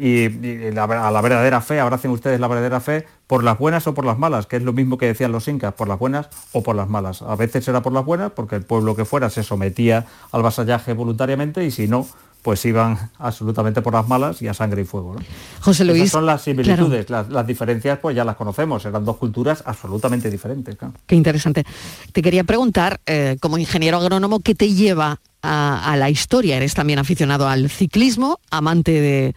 [0.00, 3.86] Y, y la- a la verdadera fe, abracen ustedes la verdadera fe por las buenas
[3.86, 6.28] o por las malas, que es lo mismo que decían los incas, por las buenas
[6.52, 7.22] o por las malas.
[7.22, 10.92] A veces era por las buenas, porque el pueblo que fuera se sometía al vasallaje
[10.94, 12.06] voluntariamente y si no,
[12.42, 15.12] pues iban absolutamente por las malas y a sangre y fuego.
[15.14, 15.20] ¿no?
[15.60, 16.62] José Luis, Esas son las claro.
[16.64, 20.74] similitudes, las, las diferencias pues ya las conocemos, eran dos culturas absolutamente diferentes.
[21.06, 21.64] Qué interesante.
[22.12, 26.56] Te quería preguntar, eh, como ingeniero agrónomo, ¿qué te lleva a, la historia?
[26.56, 29.34] Eres también aficionado al ciclismo, amante de-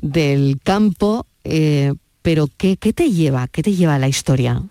[0.00, 3.48] del campo, eh, pero ¿qué, qué te lleva?
[3.48, 4.62] ¿Qué te lleva a la historia?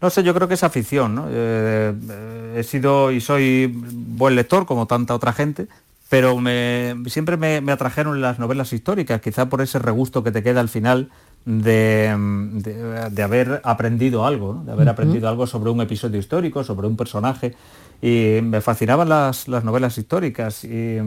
[0.00, 1.26] No sé, yo creo que es afición, ¿no?
[1.28, 5.66] Eh, eh, he sido y soy buen lector, como tanta otra gente,
[6.08, 10.42] pero me- siempre me, me atrajeron las novelas históricas, quizá por ese regusto que te
[10.42, 11.08] queda al final
[11.44, 12.14] de,
[12.52, 14.64] de- de haber aprendido algo, ¿no?
[14.64, 17.54] de haber aprendido algo sobre un episodio histórico, sobre un personaje.
[18.00, 20.62] Y me fascinaban las, las novelas históricas.
[20.64, 20.98] Y,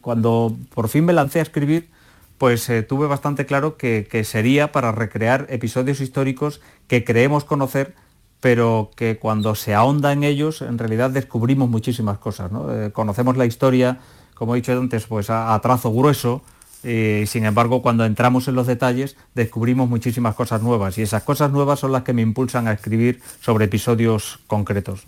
[0.00, 1.90] cuando por fin me lancé a escribir,
[2.38, 7.94] pues eh, tuve bastante claro que, que sería para recrear episodios históricos que creemos conocer,
[8.40, 12.52] pero que cuando se ahonda en ellos, en realidad descubrimos muchísimas cosas.
[12.52, 12.72] ¿no?
[12.72, 13.98] Eh, conocemos la historia,
[14.34, 16.42] como he dicho antes, pues a, a trazo grueso,
[16.84, 21.50] Eh, sin embargo, cuando entramos en los detalles, descubrimos muchísimas cosas nuevas y esas cosas
[21.50, 25.02] nuevas son las que me impulsan a escribir sobre episodios concretos.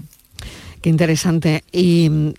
[0.82, 1.62] Qué interesante.
[1.70, 2.32] Y mm,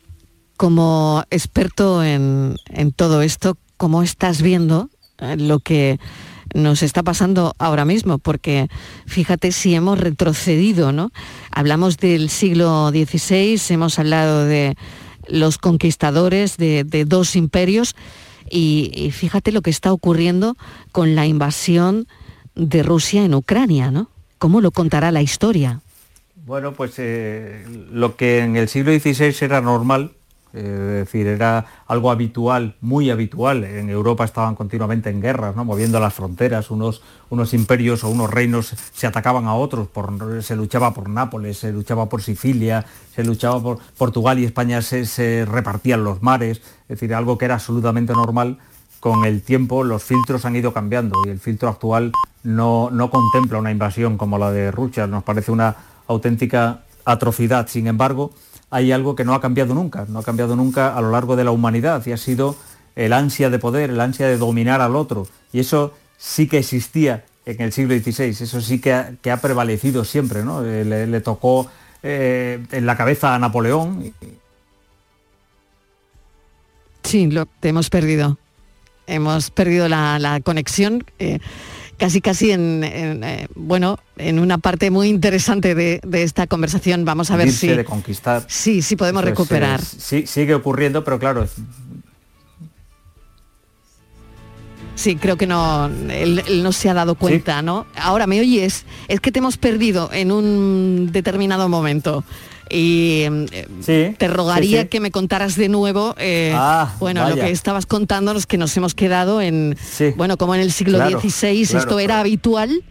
[0.58, 2.58] como experto en,
[2.96, 4.90] todo esto, ¿cómo estás viendo
[5.20, 6.00] eh, lo que
[6.54, 8.18] nos está pasando ahora mismo?
[8.18, 8.68] Porque
[9.06, 11.12] fíjate si hemos retrocedido, ¿no?
[11.52, 14.76] Hablamos del siglo XVI, hemos hablado de
[15.28, 17.96] los conquistadores de dos imperios
[18.52, 20.58] y, fíjate lo que está ocurriendo
[20.92, 22.08] con la invasión
[22.56, 24.10] de Rusia en Ucrania, ¿no?
[24.38, 25.82] ¿Cómo lo contará la historia?
[26.46, 30.12] Bueno, pues eh, lo que en el siglo XVI era normal,
[30.54, 33.64] es decir, era algo habitual, muy habitual.
[33.64, 35.64] En Europa estaban continuamente en guerras, ¿no?
[35.66, 40.56] moviendo las fronteras, unos, unos imperios o unos reinos se atacaban a otros, por- se
[40.56, 42.86] luchaba por Nápoles, se luchaba por Sicilia,
[43.16, 47.46] se luchaba por Portugal y España se, se repartían los mares, es decir, algo que
[47.46, 48.58] era absolutamente normal.
[49.00, 52.12] Con el tiempo los filtros han ido cambiando y el filtro actual
[52.44, 55.76] no, no contempla una invasión como la de Rusia, nos parece una
[56.08, 57.68] auténtica atrocidad.
[57.68, 58.32] Sin embargo,
[58.72, 61.44] hay algo que no ha cambiado nunca, no ha cambiado nunca a lo largo de
[61.44, 62.56] la humanidad y ha sido
[62.96, 65.28] el ansia de poder, el ansia de dominar al otro.
[65.52, 69.38] Y eso sí que existía en el siglo XVI, eso sí que ha, que ha
[69.42, 70.44] prevalecido siempre.
[70.44, 70.66] ¿no?
[70.66, 71.70] Eh, Le, tocó
[72.02, 74.14] eh, en la cabeza a Napoleón.
[77.04, 78.38] Sí, lo hemos perdido.
[79.08, 81.04] Hemos perdido la, la conexión.
[81.20, 81.40] eh,
[82.02, 87.06] casi casi en, en, eh, bueno en una parte muy interesante de, de esta conversación
[87.06, 88.44] vamos a ver si de conquistar.
[88.48, 91.48] sí sí podemos recuperar eh, sí, sigue ocurriendo, pero claro,
[95.02, 97.88] Sí, creo que no, él, él no se ha dado cuenta, ¿no?
[97.96, 98.86] Ahora, ¿me oyes?
[99.08, 102.24] Es que te hemos perdido en un determinado momento.
[102.70, 103.24] Y
[103.88, 104.88] eh, te rogaría sí.
[104.90, 108.94] que me contaras de nuevo, eh, Ah, bueno, lo que estabas contándonos, que nos hemos
[108.94, 109.76] quedado en,
[110.18, 112.84] bueno, como en el siglo Claro, XVI, claro, esto era habitual.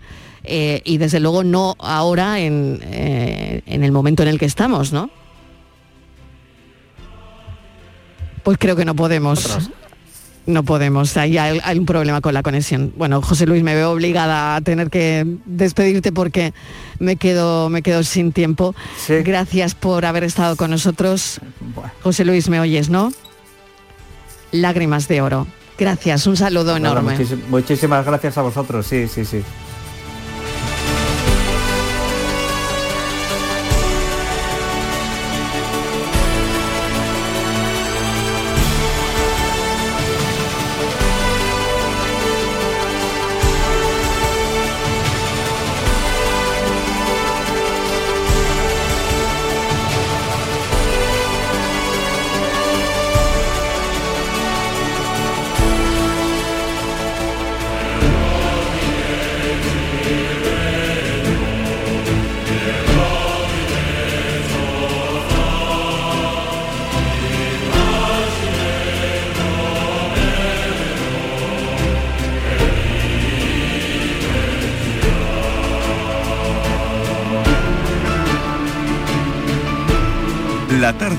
[0.42, 4.92] eh, y desde luego no ahora en, eh, en el momento en el que estamos,
[4.92, 5.10] ¿no?
[8.42, 9.70] Pues creo que no podemos.
[10.46, 12.92] No podemos, ahí hay, hay un problema con la conexión.
[12.96, 16.52] Bueno, José Luis, me veo obligada a tener que despedirte porque
[16.98, 18.74] me quedo, me quedo sin tiempo.
[19.22, 21.40] Gracias por haber estado con nosotros.
[22.02, 23.12] José Luis, me oyes, ¿no?
[24.52, 25.46] Lágrimas de oro.
[25.78, 27.12] Gracias, un saludo enorme.
[27.16, 29.42] muchísim- muchísimas gracias a vosotros, sí, sí, sí.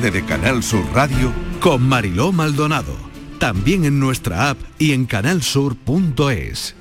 [0.01, 2.95] Tarde de Canal Sur Radio con Mariló Maldonado.
[3.37, 6.75] También en nuestra app y en canalsur.es.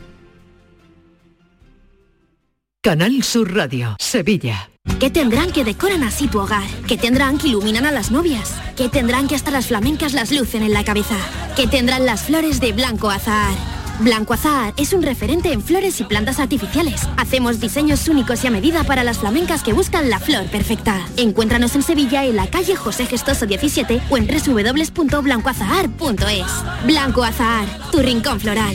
[2.83, 4.71] Canal Sur Radio, Sevilla.
[4.99, 6.67] ¿Qué tendrán que decoran así tu hogar?
[6.89, 8.55] ¿Qué tendrán que iluminan a las novias?
[8.75, 11.17] ¿Qué tendrán que hasta las flamencas las lucen en la cabeza?
[11.57, 13.70] ¿Qué tendrán las flores de Blanco Azahar?
[14.01, 17.03] Blanco Azahar es un referente en flores y plantas artificiales.
[17.17, 21.07] Hacemos diseños únicos y a medida para las flamencas que buscan la flor perfecta.
[21.17, 26.87] Encuéntranos en Sevilla en la calle José Gestoso 17 o en www.blancoazahar.es.
[26.87, 28.75] Blanco Azahar, tu rincón floral.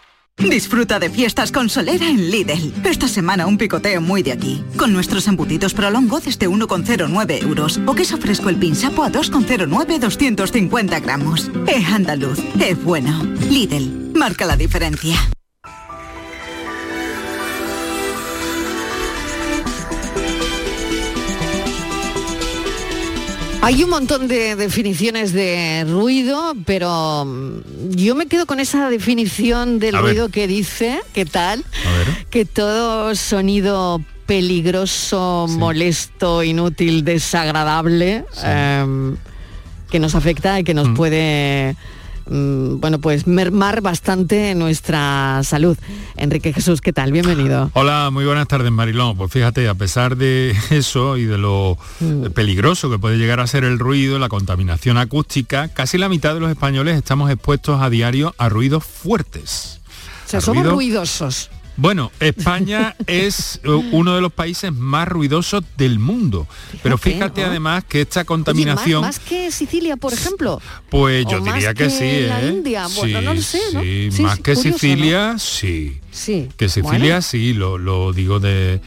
[0.37, 2.73] Disfruta de fiestas con Solera en Lidl.
[2.85, 4.63] Esta semana un picoteo muy de aquí.
[4.77, 7.79] Con nuestros embutidos prolongo desde 1,09 euros.
[7.85, 11.51] O queso fresco el pinsapo a 2,09 250 gramos.
[11.67, 13.23] Es andaluz, es bueno.
[13.49, 15.15] Lidl, marca la diferencia.
[23.63, 29.77] Hay un montón de definiciones de ruido, pero mm, yo me quedo con esa definición
[29.77, 30.11] del A ver.
[30.11, 31.63] ruido que dice, ¿qué tal?
[32.31, 39.15] Que todo sonido peligroso, molesto, inútil, desagradable, em,
[39.91, 42.00] que nos afecta y que nos puede mm,
[42.35, 45.77] bueno, pues mermar bastante nuestra salud.
[46.15, 47.11] Enrique Jesús, ¿qué tal?
[47.11, 47.69] Bienvenido.
[47.73, 49.17] Hola, muy buenas tardes Marilón.
[49.17, 52.27] Pues fíjate, a pesar de eso y de lo Mm.
[52.33, 56.39] peligroso que puede llegar a ser el ruido, la contaminación acústica, casi la mitad de
[56.39, 59.79] los españoles estamos expuestos a diario a ruidos fuertes.
[60.25, 61.49] O sea, somos ruido- ruidosos.
[61.77, 66.47] Bueno, España es eh, uno de los países más ruidosos del mundo.
[66.83, 67.47] Pero fíjate ¿no?
[67.47, 69.01] además que esta Oye, contaminación...
[69.01, 70.61] más, más que Sicilia, por ejemplo.
[70.89, 72.49] Pues ¿O yo diría que, que sí, la ¿eh?
[72.49, 72.87] India?
[72.95, 73.81] Bueno, Sí, no lo sé, ¿no?
[73.81, 75.99] sí, Sí, más que curioso, Sicilia, sí.
[76.11, 76.49] Sí.
[76.57, 77.21] Que Sicilia Bueno.
[77.21, 78.81] sí, lo, lo digo de,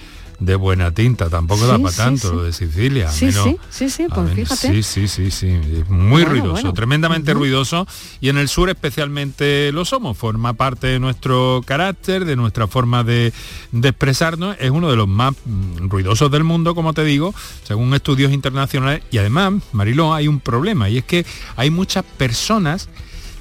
[0.44, 2.34] de buena tinta, tampoco da Sí, para sí, tanto sí.
[2.36, 3.10] lo de Sicilia.
[3.10, 4.82] Sí, menos- sí, sí, pues fíjate.
[4.82, 6.72] Sí, sí, sí, muy Bueno, ruidoso, bueno.
[6.72, 7.86] tremendamente ruidoso
[8.20, 13.04] y en el sur especialmente lo somos, forma parte de nuestro carácter, de nuestra forma
[13.04, 13.32] de,
[13.72, 17.92] de expresarnos, es uno de los más mm, ruidosos del mundo, como te digo, según
[17.94, 21.24] estudios internacionales y además, Mariló, hay un problema y es que
[21.56, 22.88] hay muchas personas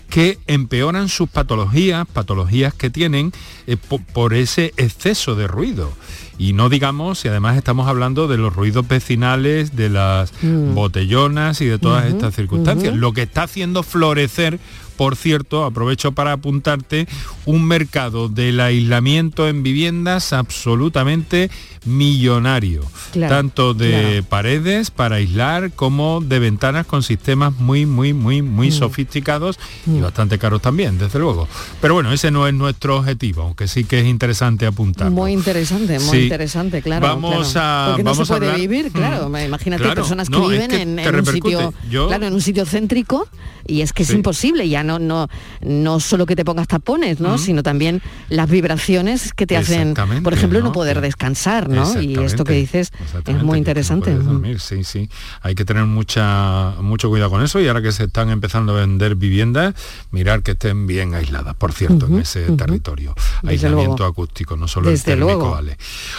[0.09, 3.31] que empeoran sus patologías, patologías que tienen
[3.65, 5.91] eh, po- por ese exceso de ruido.
[6.37, 10.73] Y no digamos, si además estamos hablando de los ruidos vecinales, de las Mm.
[10.73, 12.95] botellonas y de todas estas circunstancias.
[12.95, 14.59] Lo que está haciendo florecer,
[14.97, 17.07] por cierto, aprovecho para apuntarte,
[17.45, 21.49] un mercado del aislamiento en viviendas absolutamente
[21.85, 22.81] millonario.
[23.11, 24.23] Claro, tanto de claro.
[24.29, 28.71] paredes para aislar como de ventanas con sistemas muy, muy, muy, muy Mm.
[28.71, 31.47] sofisticados y bastante caros también, desde luego.
[31.81, 35.11] Pero bueno, ese no es nuestro objetivo, aunque sí que es interesante apuntar.
[35.11, 36.23] Muy interesante, muy Sí.
[36.23, 37.05] interesante, claro.
[37.07, 37.67] Vamos claro.
[37.69, 39.29] a- Porque no vamos se a puede hablar- vivir, claro.
[39.29, 39.35] Mm.
[39.45, 42.65] Imagínate personas que no, es viven que en, un sitio, Yo- claro, en un sitio
[42.65, 43.27] céntrico
[43.67, 44.67] y es que es imposible.
[44.69, 45.27] Ya no, no,
[45.61, 47.35] no solo que te pongas tapones, ¿no?
[47.35, 47.37] Mm.
[47.37, 49.93] Sino también las vibraciones que te hacen,
[50.23, 50.71] por ejemplo, no, ¿no?
[50.71, 52.01] poder descansar, ¿no?
[52.01, 52.91] Y esto que dices
[53.25, 54.11] es muy interesante.
[54.13, 54.25] Mm.
[54.25, 55.09] dormir, sí, sí.
[55.41, 58.81] Hay que tener mucha, mucho cuidado con eso y ahora que se están empezando a
[58.81, 59.75] vender viviendas,
[60.11, 63.13] mirar que estén bien aisladas, por cierto, en ese territorio.
[63.41, 64.11] Desde Aislamiento luego.
[64.11, 65.51] acústico, no solo el Desde térmico, luego.
[65.51, 65.77] vale.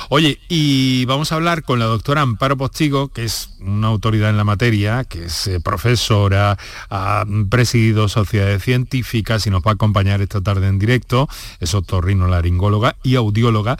[0.09, 4.37] Oye, y vamos a hablar con la doctora Amparo Postigo, que es una autoridad en
[4.37, 6.59] la materia, que es eh, profesora,
[6.91, 11.29] ha presidido sociedades científicas y nos va a acompañar esta tarde en directo,
[11.61, 13.77] es otorrinolaringóloga y audióloga.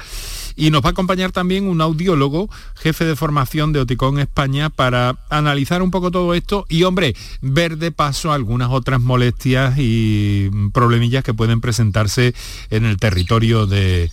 [0.57, 5.17] Y nos va a acompañar también un audiólogo, jefe de formación de Oticón España, para
[5.29, 11.25] analizar un poco todo esto y, hombre, ver de paso algunas otras molestias y problemillas
[11.25, 12.35] que pueden presentarse
[12.71, 14.11] en el territorio de,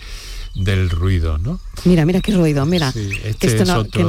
[0.55, 1.59] del ruido, ¿no?
[1.85, 2.91] Mira, mira qué ruido, mira.
[2.91, 4.01] Sí, que este esto es no, que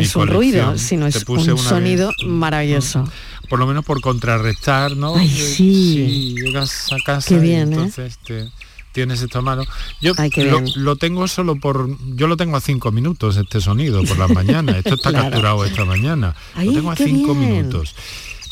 [0.00, 2.26] es un ruido, sino es un sonido vez.
[2.28, 3.08] maravilloso.
[3.48, 5.16] Por lo menos por contrarrestar, ¿no?
[5.16, 6.34] Ay, Eh, sí.
[6.36, 7.76] llegas a casa Qué y bien, ¿eh?
[7.76, 8.50] entonces te-
[8.98, 9.62] tienes esto a mano.
[10.00, 10.30] Yo Ay,
[10.76, 11.88] lo, tengo solo por...
[12.16, 14.76] Yo lo tengo a cinco minutos este sonido por las mañanas.
[14.76, 15.26] Esto está Claro.
[15.30, 16.34] capturado esta mañana.
[16.54, 17.52] Ay, lo tengo a cinco bien.
[17.52, 17.94] minutos.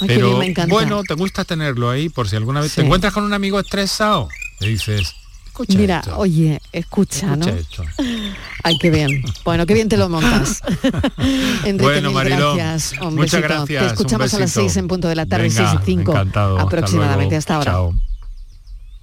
[0.01, 2.77] Ay, Pero bien, bueno, te gusta tenerlo ahí por si alguna vez Sí.
[2.77, 4.29] te encuentras con un amigo estresado.
[4.61, 5.15] Le dices,
[5.47, 6.19] Escucha Mira, esto.
[6.19, 7.57] oye, escucha, Escucha ¿no?
[7.57, 7.83] esto.
[8.63, 9.23] Ay, qué bien.
[9.43, 10.61] Bueno, qué bien te lo montas.
[11.65, 13.01] Enrique, Bueno, mil Mariló, gracias.
[13.01, 13.49] Un muchas besito.
[13.49, 14.61] gracias, Te escuchamos a las besito.
[14.69, 17.73] 6 en punto de la tarde, Venga, 6 y 5 encantado, hasta aproximadamente hasta ahora.
[17.73, 17.95] Chao.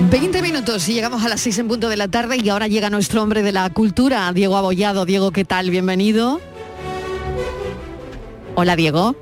[0.00, 2.88] 20 minutos y llegamos a las 6 en punto de la tarde y ahora llega
[2.88, 5.04] nuestro hombre de la cultura, Diego Abollado.
[5.04, 5.70] Diego, ¿qué tal?
[5.70, 6.40] Bienvenido.
[8.54, 9.16] Hola, Diego.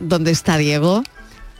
[0.00, 1.02] ¿Dónde está Diego?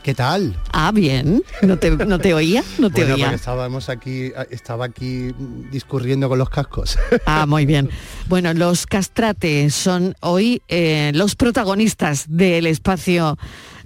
[0.03, 0.55] ¿Qué tal?
[0.71, 1.43] Ah, bien.
[1.61, 2.63] ¿No te, no te oía?
[2.79, 3.31] No te Bueno, oía.
[3.33, 5.31] estábamos aquí, estaba aquí
[5.71, 6.97] discurriendo con los cascos.
[7.25, 7.89] Ah, muy bien.
[8.27, 13.37] Bueno, los castrates son hoy eh, los protagonistas del espacio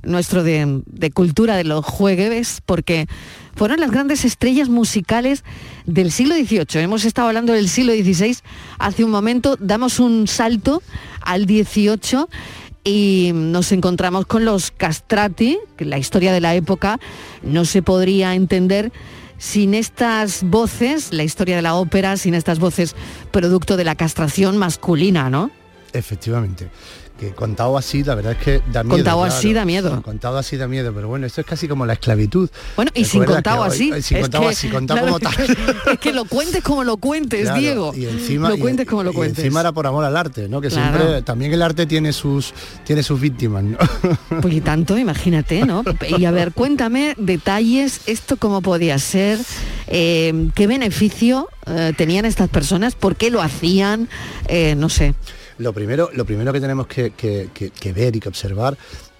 [0.04, 3.08] nuestro de, de cultura de los jueves, porque
[3.62, 5.44] fueron las grandes estrellas musicales
[5.86, 6.82] del siglo XVIII.
[6.82, 8.38] Hemos estado hablando del siglo XVI
[8.80, 10.82] hace un momento, damos un salto
[11.22, 12.26] al XVIII
[12.84, 17.00] y nos encontramos con los castrati, que la historia de la época
[17.44, 18.92] no se podría entender
[19.38, 22.96] sin estas voces, la historia de la ópera, sin estas voces
[23.30, 25.52] producto de la castración masculina, ¿no?
[25.94, 26.72] Efectivamente.
[27.22, 28.96] Que contado así, la verdad es que da miedo.
[28.98, 30.02] Contado así da miedo.
[30.02, 32.50] Contado así da miedo, pero bueno, esto es casi como la esclavitud.
[32.76, 33.92] Bueno, y sin contado hoy- así.
[33.94, 35.58] eh, Sin es contado que- así, contado claro, como tal.
[35.94, 37.94] Es que lo cuentes como lo cuentes, Claro, Diego.
[37.96, 39.38] Y encima, lo y- cuentes como lo y cuentes.
[39.38, 40.62] encima era por amor al arte, ¿no?
[40.62, 42.56] Que siempre, también el arte tiene sus,
[42.86, 43.78] tiene sus víctimas, ¿no?
[44.42, 45.84] Pues y tanto, imagínate, ¿no?
[46.18, 49.38] Y a ver, cuéntame detalles, esto cómo podía ser,
[49.86, 54.10] eh, qué beneficio eh, tenían estas personas, por qué lo hacían,
[54.48, 55.14] eh, no sé.
[55.62, 57.14] Lo primero, lo primero que tenemos que,
[57.94, 58.76] ver y que observar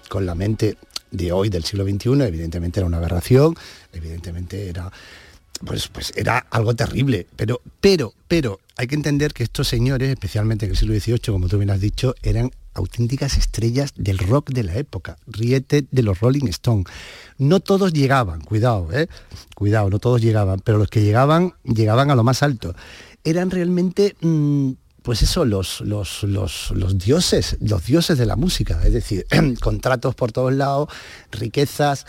[0.08, 0.76] con la mente
[1.12, 3.54] de hoy, del siglo XXI, evidentemente era una aberración,
[3.92, 4.90] evidentemente era,
[5.64, 10.66] pues, pues era algo terrible, pero, pero, pero hay que entender que estos señores, especialmente
[10.66, 14.64] en el siglo XVIII, como tú bien has dicho, eran auténticas estrellas del rock de
[14.64, 16.86] la época, riete de los Rolling Stones.
[17.38, 19.06] No todos llegaban, cuidado, ¿eh?
[19.54, 22.74] cuidado, no todos llegaban, pero los que llegaban, llegaban a lo más alto.
[23.22, 24.72] Eran realmente mm,
[25.02, 29.26] pues eso, los, los, los, los dioses, los dioses de la música, es decir,
[29.60, 30.88] contratos por todos lados,
[31.30, 32.06] riquezas,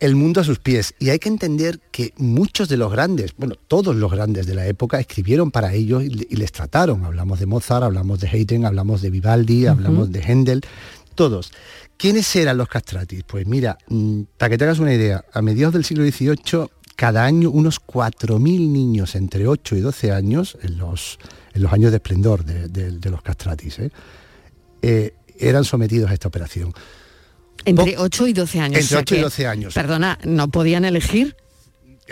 [0.00, 0.94] el mundo a sus pies.
[0.98, 4.66] Y hay que entender que muchos de los grandes, bueno, todos los grandes de la
[4.66, 7.04] época escribieron para ellos y les trataron.
[7.04, 10.62] Hablamos de Mozart, hablamos de Haydn, hablamos de Vivaldi, hablamos de Händel,
[11.14, 11.52] todos.
[11.98, 13.22] ¿Quiénes eran los castratis?
[13.24, 17.24] Pues mira, mm, para que te hagas una idea, a mediados del siglo XVIII, cada
[17.24, 21.18] año unos 4.000 niños entre 8 y 12 años, en los,
[21.52, 23.90] en los años de esplendor de, de- de los castratis, ¿eh?
[24.82, 26.72] Eh, eran sometidos a esta operación.
[27.64, 28.78] Entre 8 y 12 años.
[28.80, 29.74] Entre o sea 8 y que, 12 años.
[29.74, 31.36] Perdona, ¿no podían elegir?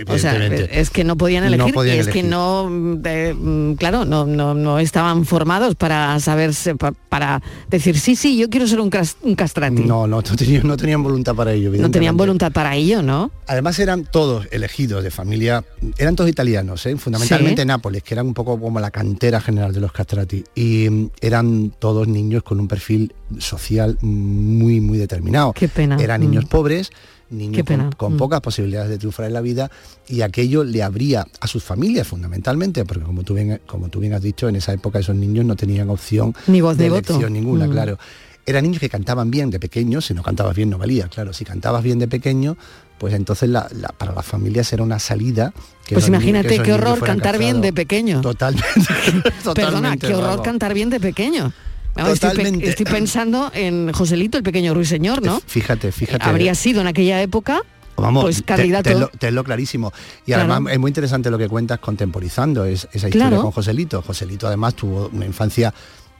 [0.07, 3.75] O sea, es que no podían No elegir podían y es que no, mm, de-
[3.79, 8.67] claro, no, no, no estaban formados para saberse, pa- para decir, sí, sí, yo quiero
[8.67, 9.83] ser un, castrati.
[9.83, 11.71] No, no, no tenían, no tenían voluntad para ello.
[11.73, 13.31] No tenían voluntad para ello, ¿no?
[13.47, 15.65] Además eran todos elegidos de familia,
[15.99, 16.97] eran todos italianos, ¿eh?
[16.97, 17.67] fundamentalmente Sí.
[17.67, 20.45] Nápoles, que eran un poco como la cantera general de los castrati.
[20.55, 25.53] Y mm, eran todos niños con un perfil social muy, muy determinado.
[25.53, 25.97] Qué pena.
[26.01, 26.49] Eran niños Mm.
[26.49, 26.91] pobres,
[27.31, 28.17] niños Qué con, con Mm.
[28.17, 29.71] pocas posibilidades de triunfar en la vida
[30.09, 34.15] y aquello le abría a sus familias fundamentalmente, porque como tú bien, como tú bien
[34.15, 37.13] has dicho, en esa época esos niños no tenían opción Ni voz de voto.
[37.13, 37.71] elección ninguna, Mm.
[37.71, 37.99] claro.
[38.47, 41.45] Eran niños que cantaban bien de pequeños, si no cantabas bien no valía, claro, si
[41.45, 42.57] cantabas bien de pequeño,
[42.99, 45.53] pues entonces la- la- para las familias era una salida.
[45.87, 48.21] que Pues niños- imagínate que qué horror cantar bien de pequeño.
[48.23, 48.65] Totalmente.
[49.55, 51.53] Perdona, qué horror cantar bien de pequeño.
[51.97, 52.69] Estoy, pe- Totalmente.
[52.71, 55.41] estoy pensando en Joselito, el pequeño ruiseñor, ¿no?
[55.47, 56.25] Fíjate, fíjate.
[56.25, 57.63] Habría sido en aquella época
[57.97, 58.89] Vamos, pues te- candidato.
[58.91, 59.93] tenlo- tenlo clarísimo.
[60.25, 60.53] Y Claro.
[60.53, 63.43] además es muy interesante lo que cuentas contemporizando es, esa historia Claro.
[63.43, 64.01] con Joselito.
[64.03, 65.75] Joselito además tuvo una infancia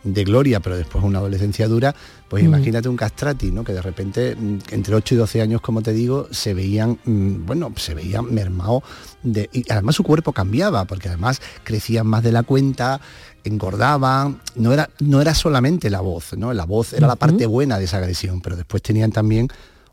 [0.05, 1.95] de gloria, pero después una adolescencia dura,
[2.29, 2.47] pues Mm.
[2.47, 3.63] imagínate un castrati, ¿no?
[3.65, 7.45] Que de repente, mm, entre 8 y 12 años, como te digo, se veían, mm,
[7.47, 8.83] bueno, se veían mermados
[9.25, 9.51] de.
[9.53, 13.01] Y además su cuerpo cambiaba, porque además crecían más de la cuenta,
[13.49, 14.41] engordaban.
[14.55, 16.53] No era, no era solamente la voz, ¿no?
[16.53, 19.49] La voz era la parte buena de esa agresión, pero después tenían también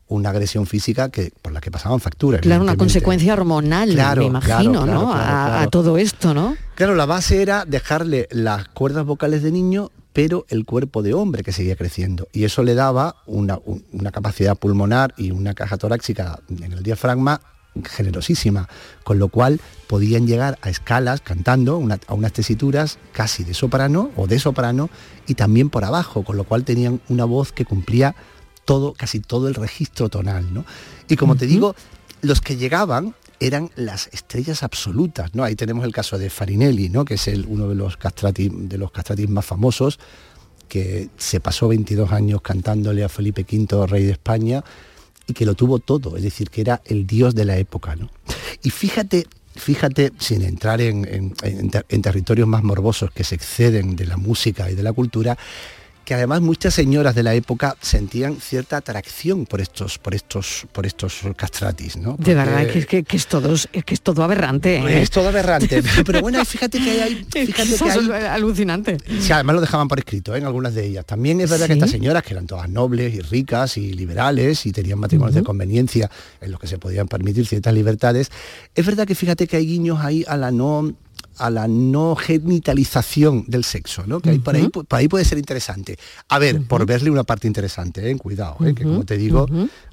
[0.07, 2.41] una agresión física que por la que pasaban facturas.
[2.41, 5.13] Claro, una consecuencia hormonal, Claro, me imagino, claro, claro, ¿no?
[5.13, 6.55] a, a todo esto, ¿no?
[6.75, 11.41] Claro, la base era dejarle las cuerdas vocales de niño, pero el cuerpo de hombre
[11.43, 12.27] que seguía creciendo.
[12.33, 16.83] Y eso le daba una, un- una capacidad pulmonar y una caja torácica en el
[16.83, 17.41] diafragma
[17.84, 18.69] generosísima,
[19.03, 24.28] con lo cual podían llegar a escalas cantando a unas tesituras casi de soprano o
[24.28, 24.89] de soprano
[25.28, 28.15] y también por abajo, con lo cual tenían una voz que cumplía
[28.65, 30.53] todo, casi todo el registro tonal.
[30.53, 30.65] ¿no?
[31.07, 31.76] Y como te digo,
[32.21, 35.43] los que llegaban eran las estrellas absolutas, ¿no?
[35.43, 37.03] Ahí tenemos el caso de Farinelli, ¿no?
[37.03, 39.99] Que es el, uno de los castrati, de los castratis más famosos,
[40.69, 44.63] que se pasó 22 años cantándole a Felipe V, rey de España,
[45.28, 48.09] y que lo tuvo todo, es decir, que era el dios de la época, ¿no?
[48.63, 54.17] Y fíjate, fíjate, sin entrar en, en territorios más morbosos que se exceden de la
[54.17, 55.38] música y de la cultura,
[56.05, 60.85] que además muchas señoras de la época sentían cierta atracción por estos, por estos, por
[60.85, 62.15] estos castratis, ¿no?
[62.17, 64.77] de verdad, que, que, que, es todo, es que es todo aberrante.
[64.77, 65.01] ¿eh?
[65.01, 65.83] Es todo aberrante.
[66.05, 67.15] pero bueno, fíjate que hay.
[67.35, 68.97] Fíjate que hay alucinante.
[69.19, 70.37] Sí, además lo dejaban por escrito ¿eh?
[70.37, 71.05] en algunas de ellas.
[71.05, 74.71] También es verdad que estas señoras, que eran todas nobles y ricas y liberales y
[74.71, 76.09] tenían matrimonios de conveniencia
[76.41, 78.31] en los que se podían permitir ciertas libertades,
[78.73, 80.93] es verdad que fíjate que hay guiños ahí a la no
[81.38, 84.20] a la no genitalización del sexo, ¿no?
[84.20, 85.97] Que por, ahí, por ahí puede ser interesante.
[86.30, 88.18] A ver, por verle una parte interesante, ¿eh?
[88.18, 88.74] cuidado, ¿eh?
[88.74, 89.47] que como te digo,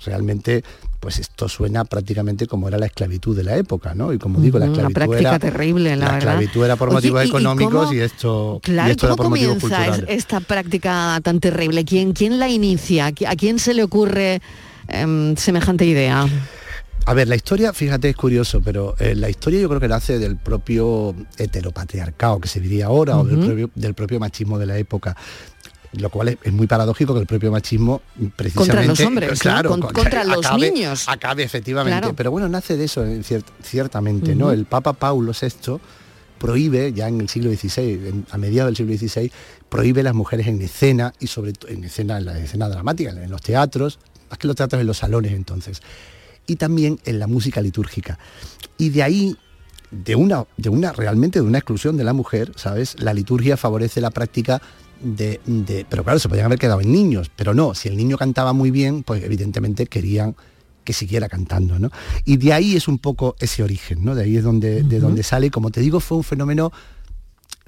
[0.05, 0.63] realmente
[1.01, 4.13] pues esto suena prácticamente como era la esclavitud de la época, ¿no?
[4.13, 7.93] Y como digo, la esclavitud práctica era terrible, la, la esclavitud era por motivos económicos
[7.93, 10.17] y, esto, claro, y esto ¿cómo era por motivos comienza culturales.
[10.17, 11.85] esta práctica tan terrible?
[11.85, 13.07] ¿Quién, quién la inicia?
[13.07, 14.41] ¿A quién se le ocurre
[14.87, 16.29] em, semejante idea?
[17.05, 20.19] A ver, la historia, fíjate, es curioso, pero eh, la historia yo creo que nace
[20.19, 24.79] del propio heteropatriarcado que se diría ahora, o del propio, del propio machismo de la
[24.79, 25.17] época
[25.95, 28.01] lo cual es, es, muy paradójico que el propio machismo
[28.35, 29.81] precisamente contra los hombres claro ¿no?
[29.81, 31.07] Con, contra los niños.
[31.07, 32.01] acabe efectivamente.
[32.01, 32.17] Claro.
[32.17, 35.79] pero bueno nace de eso ciert, ciertamente no el papa Paulo VI
[36.39, 39.31] prohíbe ya en el siglo XVI en- a mediados del siglo XVI
[39.69, 43.31] prohíbe las mujeres en escena y sobre todo en escena en la escena dramática en
[43.31, 43.99] los teatros
[44.31, 45.83] más que en los teatros en los salones entonces
[46.47, 48.19] y también en la música litúrgica
[48.79, 49.37] y de ahí
[49.91, 52.97] de una, de una realmente de una exclusión de la mujer, ¿sabes?
[53.01, 54.63] La liturgia favorece la práctica
[55.03, 58.17] de, de- pero claro, se podían haber quedado en niños, pero no, si el niño
[58.17, 60.35] cantaba muy bien, pues evidentemente querían
[60.85, 61.91] que siguiera cantando, ¿no?
[62.25, 64.15] Y de ahí es un poco ese origen, ¿no?
[64.15, 66.73] De ahí es donde, de donde sale, como te digo, fue un fenómeno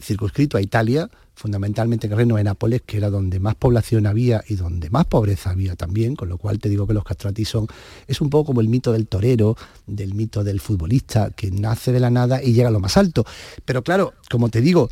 [0.01, 4.55] circunscrito a Italia, fundamentalmente en reino de Nápoles, que era donde más población había y
[4.55, 7.67] donde más pobreza había también, con lo cual te digo que los castratis son,
[8.07, 9.57] es un poco como el mito del torero,
[9.87, 13.25] del mito del futbolista, que nace de la nada y llega a lo más alto.
[13.65, 14.89] Pero claro, como te digo,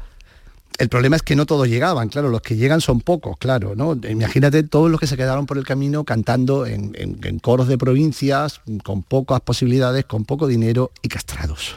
[0.78, 3.92] el problema es que no todos llegaban, claro, los que llegan son pocos, claro, ¿no?
[4.08, 7.76] Imagínate todos los que se quedaron por el camino cantando en, en- en coros de
[7.78, 11.76] provincias, con pocas posibilidades, con poco dinero y castrados.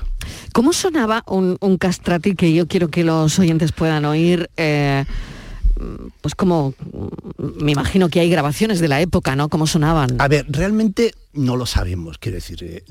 [0.53, 4.49] ¿Cómo sonaba un, un castrati que yo quiero que los oyentes puedan oír?
[4.57, 5.05] eh,
[6.21, 6.73] pues como,
[7.37, 9.49] me imagino que hay grabaciones de la época, ¿no?
[9.49, 10.15] ¿Cómo sonaban?
[10.19, 12.83] A ver, realmente no lo sabemos, quiero decir, eh,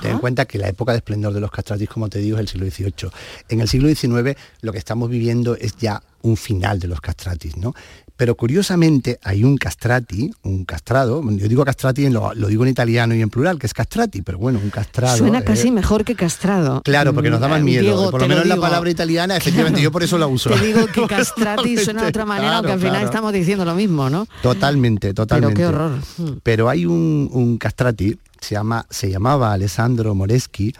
[0.00, 2.40] ten en cuenta que la época de esplendor de los castratis, como te digo, es
[2.40, 3.10] el siglo XVIII.
[3.48, 7.56] En el siglo XIX lo que estamos viviendo es ya un final de los castratis,
[7.56, 7.74] ¿no?
[8.16, 12.70] Pero curiosamente hay un castrati, un castrado, yo digo castrati, en lo, lo digo en
[12.70, 15.16] italiano y en plural, que es castrati, pero bueno, un castrado.
[15.16, 16.82] Suena eh, casi mejor que castrado.
[16.84, 17.82] Claro, porque nos da más Mm, miedo.
[17.82, 19.84] Diego, por lo menos la palabra italiana, efectivamente, Claro.
[19.84, 20.50] yo por eso la uso.
[20.50, 23.06] Te digo que castrati suena de otra manera, Claro, aunque al final claro.
[23.06, 24.26] estamos diciendo lo mismo, ¿no?
[24.42, 25.56] Totalmente, totalmente.
[25.56, 25.92] qué horror.
[26.18, 26.30] Mm.
[26.44, 30.72] Pero hay un, un castrati, se, llama, se llamaba Alessandro Moreschi,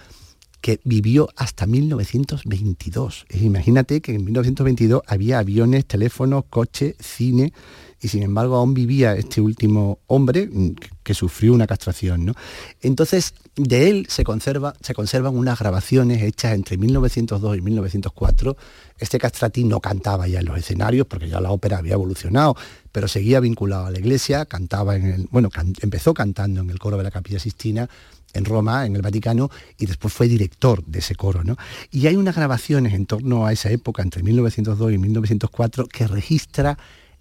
[0.63, 3.27] que vivió hasta 1922.
[3.29, 7.53] E imagínate que en 1922 había aviones, teléfonos, coches, cine,
[8.01, 10.71] y sin embargo aún vivía este último hombre mm,
[11.03, 12.25] que- sufrió una castración.
[12.25, 12.35] ¿no?
[12.81, 18.57] Entonces, de él se, conserva, se conservan unas grabaciones hechas entre 1902 y 1904.
[18.99, 22.57] Este castrati no cantaba ya en los escenarios porque ya la ópera había evolucionado,
[22.93, 25.51] pero seguía vinculado a la iglesia, cantaba en el, bueno,
[25.83, 27.91] empezó cantando en el coro de la Capilla Sistina
[28.33, 31.45] en Roma, en el Vaticano, y después fue director de ese coro.
[31.45, 31.57] ¿no?
[31.91, 36.79] Y hay unas grabaciones en torno a esa época, entre 1902 y 1904, que registra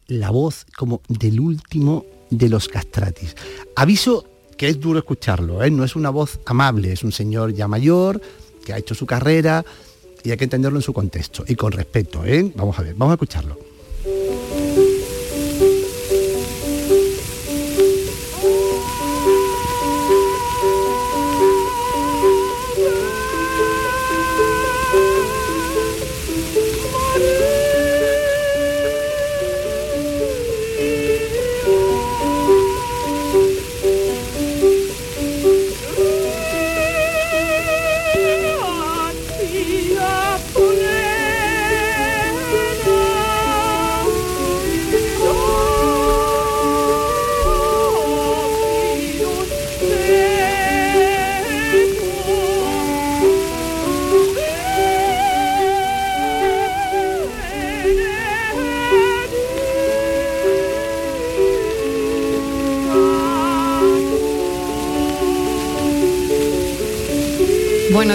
[0.08, 3.36] la voz como del último de los castratis.
[3.76, 4.26] Aviso
[4.58, 5.72] que es duro escucharlo, ¿eh?
[5.72, 8.22] no es una voz amable, es un señor ya mayor,
[8.64, 9.66] que ha hecho su carrera,
[10.24, 12.24] y hay que entenderlo en su contexto, y con respeto.
[12.26, 12.52] ¿eh?
[12.56, 13.71] Vamos a ver, vamos a escucharlo.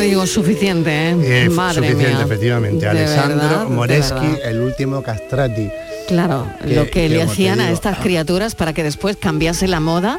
[0.06, 1.44] Digo, suficiente, ¿eh?
[1.44, 2.24] Eh, Madre suficiente, mía.
[2.24, 2.80] efectivamente.
[2.84, 5.68] De Alessandro verdad, Moreschi, el último castrati.
[6.08, 10.18] Claro, Que- lo que le hacían a estas criaturas para que después cambiase la moda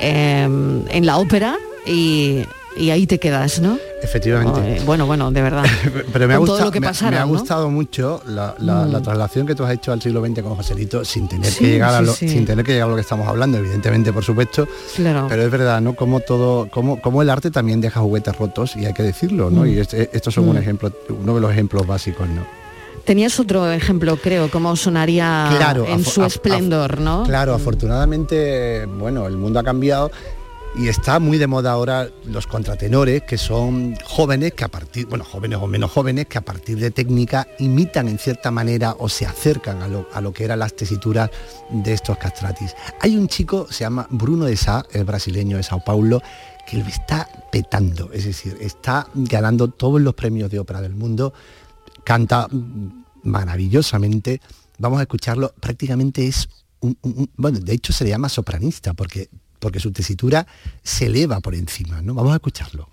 [0.00, 2.42] eh, en la ópera y,
[2.76, 3.78] y ahí te quedas, ¿no?
[4.02, 4.60] Efectivamente.
[4.76, 5.64] Eh, bueno, bueno, de verdad.
[6.12, 7.28] Pero me ha, gustado, me- me ha ¿no?
[7.28, 8.92] gustado mucho la, la- Mm.
[8.92, 11.70] la traslación que tú has hecho al siglo XX con Joselito sin tener Sí, que
[11.72, 12.28] llegar a lo, sí.
[12.28, 14.66] sin tener que llegar a lo que estamos hablando, evidentemente, por supuesto.
[14.96, 15.26] Claro.
[15.28, 15.94] Pero es verdad, ¿no?
[15.94, 19.62] Como todo, como, como el arte también deja juguetes rotos y hay que decirlo, ¿no?
[19.62, 19.68] Mm.
[19.68, 20.58] Y este- estos son un Mm.
[20.58, 22.44] ejemplo, uno de los ejemplos básicos, ¿no?
[23.04, 27.24] Tenías otro ejemplo, creo, cómo sonaría Claro, en su esplendor, ¿no?
[27.24, 30.10] Claro, afortunadamente, bueno, el mundo ha cambiado
[30.76, 35.24] y está muy de moda ahora los contratenores, que son jóvenes que a partir, bueno,
[35.24, 39.24] jóvenes o menos jóvenes, que a partir de técnica imitan en cierta manera o se
[39.24, 41.30] acercan a lo, a lo que eran las tesituras
[41.70, 42.74] de estos castratis.
[43.00, 46.20] Hay un chico, se llama Bruno de Sá, el brasileño de Sao Paulo,
[46.66, 51.32] que lo está petando, es decir, está ganando todos los premios de ópera del mundo,
[52.04, 52.48] canta
[53.22, 54.40] maravillosamente,
[54.78, 56.48] vamos a escucharlo, prácticamente es
[56.80, 59.28] un- un- bueno, de hecho se le llama sopranista porque,
[59.64, 60.46] porque su tesitura
[60.82, 62.12] se eleva por encima, ¿no?
[62.12, 62.90] Vamos a escucharlo.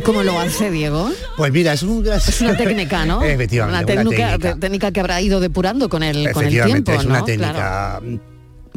[0.00, 1.10] ¿Y cómo lo hace Diego?
[1.36, 3.22] Pues mira, es un Es una técnica, ¿no?
[3.24, 7.18] Efectivamente, Una una técnica, que habrá ido depurando con el, con el tiempo, es una
[7.18, 7.24] ¿no?
[7.26, 7.52] técnica.
[7.52, 8.20] Claro.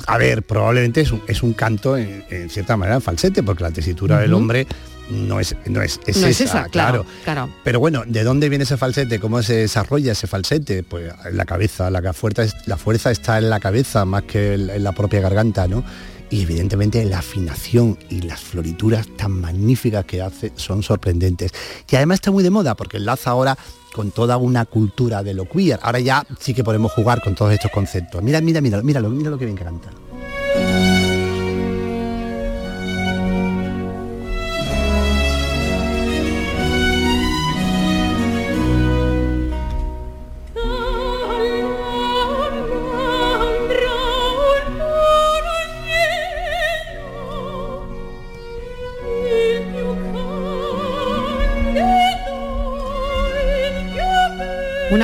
[0.05, 3.71] A ver, probablemente es un, es un canto en, en cierta manera falsete, porque la
[3.71, 4.67] tesitura del hombre
[5.09, 7.49] no es, no es, es no esa, es esa, claro, claro.
[7.63, 9.19] Pero bueno, ¿de dónde viene ese falsete?
[9.19, 10.83] ¿Cómo se desarrolla ese falsete?
[10.83, 14.83] Pues en la cabeza, la, fuerza, la fuerza está en la cabeza más que en
[14.83, 15.83] la propia garganta, ¿no?
[16.33, 21.51] Y evidentemente la afinación y las florituras tan magníficas que hace son sorprendentes.
[21.87, 23.55] Y además está muy de moda porque enlaza ahora
[23.93, 25.79] con toda una cultura de lo queer.
[25.83, 28.23] Ahora ya sí que podemos jugar con todos estos conceptos.
[28.23, 29.91] Mira, mira, mira, míralo, mira lo que bien canta.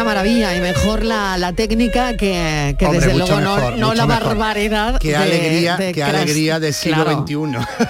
[0.10, 3.94] Maravilla y mejor la, la técnica que, que Hombre, desde luego no- mejor, no, mucho
[3.96, 4.24] la mejor.
[4.24, 5.00] barbaridad.
[5.00, 7.26] Qué de- alegría, de qué alegría del siglo Claro.
[7.28, 7.36] XXI.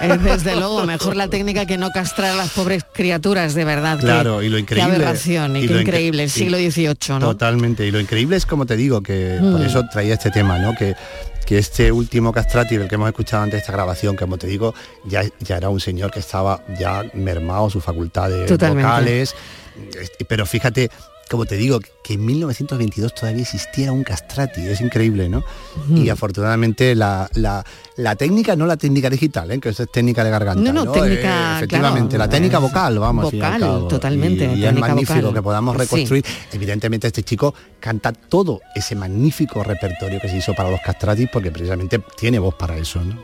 [0.10, 3.98] Es desde luego mejor la técnica que no castrar a las pobres criaturas, de verdad.
[4.00, 4.90] Claro, y lo increíble.
[4.90, 7.18] Qué aberración y, y qué increíble, el siglo XVIII, ¿no?
[7.20, 7.86] Totalmente.
[7.86, 9.64] Y lo increíble es como te digo, que por Mm.
[9.64, 10.74] eso traía este tema, ¿no?
[10.74, 10.94] Que,
[11.46, 14.46] que este último castrati, el que hemos escuchado antes de esta grabación, que como te
[14.46, 18.86] digo, ya, ya era un señor que estaba ya mermado sus facultades Totalmente.
[18.88, 19.34] vocales.
[20.00, 20.90] Este, Pero fíjate,
[21.30, 25.44] como te digo, que en 1922 todavía existiera un castrati, es increíble, ¿no?
[25.94, 27.64] Y afortunadamente la, la-
[27.96, 29.60] la técnica, no la técnica digital, ¿eh?
[29.60, 30.72] que eso es técnica de garganta.
[30.72, 33.30] No, no, técnica, Eh, efectivamente, claro, la técnica es vocal, vamos.
[33.30, 35.34] vocal, totalmente, Y, y es técnica magnífico vocal.
[35.34, 35.80] que podamos Sí.
[35.82, 36.24] reconstruir.
[36.52, 41.50] Evidentemente este chico canta todo ese magnífico repertorio que se hizo para los castratis porque
[41.50, 43.22] precisamente tiene voz para eso, ¿no?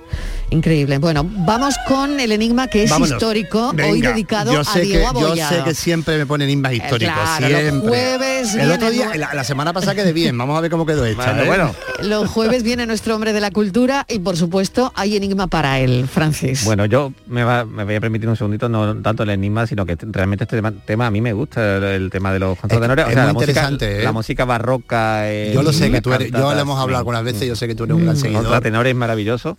[0.51, 0.99] Increíble.
[0.99, 3.15] Bueno, vamos con el enigma que es Vámonos.
[3.17, 6.73] histórico, hoy dedicado yo a sé Diego que, Yo sé que siempre me ponen enigmas
[6.73, 7.89] históricos, claro, siempre.
[7.89, 11.05] jueves el otro día, la, la semana pasada quedé bien, vamos a ver cómo quedó
[11.05, 11.25] esta.
[11.33, 11.47] Bueno, ¿eh?
[11.47, 11.75] bueno.
[12.03, 16.07] Los jueves viene nuestro hombre de la cultura y por supuesto hay enigma para él,
[16.09, 16.65] Francis.
[16.65, 19.85] Bueno, yo me, va- me voy a permitir un segundito, no tanto el enigma, sino
[19.85, 23.03] que realmente este tema, tema a mí me gusta, el, el tema de los contratenores.
[23.05, 24.05] Es- o es sea, muy la música, interesante, ¿eh?
[24.05, 25.29] la música barroca.
[25.33, 27.67] eh, Yo lo sé que tú eres, yo lo hemos hablado algunas veces, yo sé
[27.67, 28.43] que tú eres un gran seguidor.
[28.45, 29.59] Contratenores maravilloso.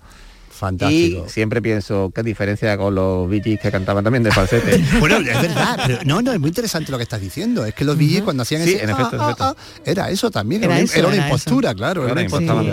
[0.58, 1.26] Fantástico.
[1.28, 4.84] Y siempre pienso, qué diferencia con los Gees que cantaban también de falsete.
[5.00, 7.64] Bueno, es verdad, pero no, no, es muy interesante lo que estás diciendo.
[7.66, 9.44] Es que los VG cuando hacían Sí, ese en efecto, en ah, efecto.
[9.44, 11.78] ah, ah, era eso también, Era era, una- eso, era una era impostura, eso.
[11.78, 12.22] claro, era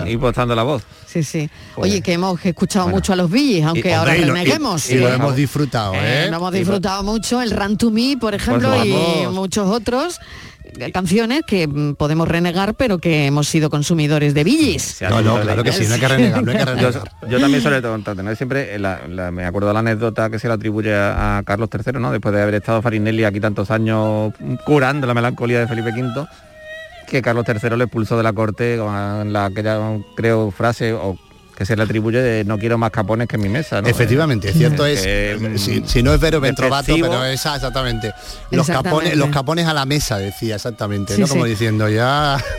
[0.09, 0.83] impostando, la voz.
[1.07, 1.49] Sí, sí.
[1.75, 4.33] Pues- Oye, que hemos escuchado mucho a los Billis, aunque Y, ahora hombre, y lo-
[4.35, 4.89] y- reneguemos.
[4.89, 5.13] y lo ¿eh?
[5.13, 6.27] hemos disfrutado, ¿eh?
[6.29, 10.54] Lo hemos disfrutado mucho, el Run to Me, por ejemplo, Pues y muchos otros eh,
[10.93, 15.01] canciones que mm, podemos renegar, pero que hemos sido consumidores de Billis.
[15.09, 16.93] No, no, claro que sí, no hay que renegar, no hay que renegar.
[16.93, 20.29] Yo, yo también sobre el contratenor siempre, eh, la- la- me acuerdo de la anécdota
[20.29, 22.11] que se le atribuye a, a Carlos III, ¿no?
[22.11, 24.33] Después de haber estado Farinelli aquí tantos años
[24.65, 26.25] curando la melancolía de Felipe V,
[27.07, 29.79] que Carlos III le expulsó de la corte con la aquella
[30.15, 31.17] creo frase o
[31.55, 33.81] que se le atribuye de no quiero más capones que en mi mesa.
[33.81, 33.87] ¿no?
[33.87, 38.13] Efectivamente, es cierto es, Que, mm, si, si no es Vero Ventrovato, pero esa exactamente.
[38.51, 38.89] Los Exactamente.
[38.89, 41.27] capones, los capones a la mesa, decía exactamente, Sí, ¿no?
[41.27, 41.51] Como sí.
[41.51, 42.37] diciendo ya.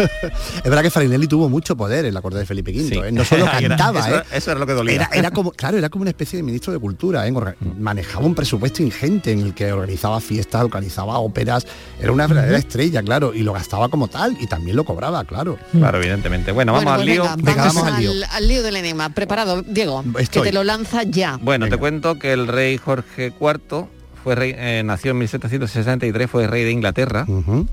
[0.57, 3.13] es verdad que Farinelli tuvo mucho poder en la corte de Felipe V, ¿eh?
[3.13, 4.23] no solo Era- cantaba, eso, ¿eh?
[4.33, 4.95] eso era lo que dolía.
[4.95, 7.33] Era, era como, claro, era como una especie de ministro de cultura, ¿eh?
[7.33, 11.67] Orga- manejaba un presupuesto ingente en el que organizaba fiestas, organizaba óperas,
[12.01, 15.59] era una verdadera estrella, claro, y lo gastaba como tal y también lo cobraba, claro.
[15.73, 16.53] Claro, evidentemente.
[16.53, 17.23] Bueno, vamos Bueno, al pues lío.
[17.23, 18.27] venga, Venga, vamos, vamos al al, lío.
[18.31, 19.11] al lío del enigma.
[19.11, 20.49] Preparado, Diego, que Estoy.
[20.49, 21.39] te lo lanza ya.
[21.43, 23.87] Bueno, te cuento que el rey Jorge IV
[24.23, 27.25] fue rey, eh, nació en 1763, fue rey de Inglaterra,